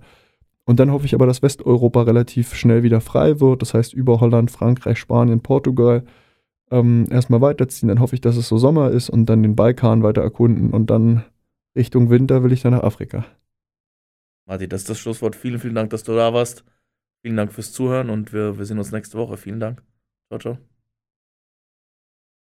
[0.66, 3.62] Und dann hoffe ich aber, dass Westeuropa relativ schnell wieder frei wird.
[3.62, 6.04] Das heißt, über Holland, Frankreich, Spanien, Portugal
[6.72, 7.90] ähm, erstmal weiterziehen.
[7.90, 10.72] Dann hoffe ich, dass es so Sommer ist und dann den Balkan weiter erkunden.
[10.72, 11.24] Und dann
[11.76, 13.26] Richtung Winter will ich dann nach Afrika.
[14.46, 15.36] Martin, das ist das Schlusswort.
[15.36, 16.64] Vielen, vielen Dank, dass du da warst.
[17.24, 19.38] Vielen Dank fürs Zuhören und wir, wir sehen uns nächste Woche.
[19.38, 19.84] Vielen Dank.
[20.30, 20.69] Ciao, ciao.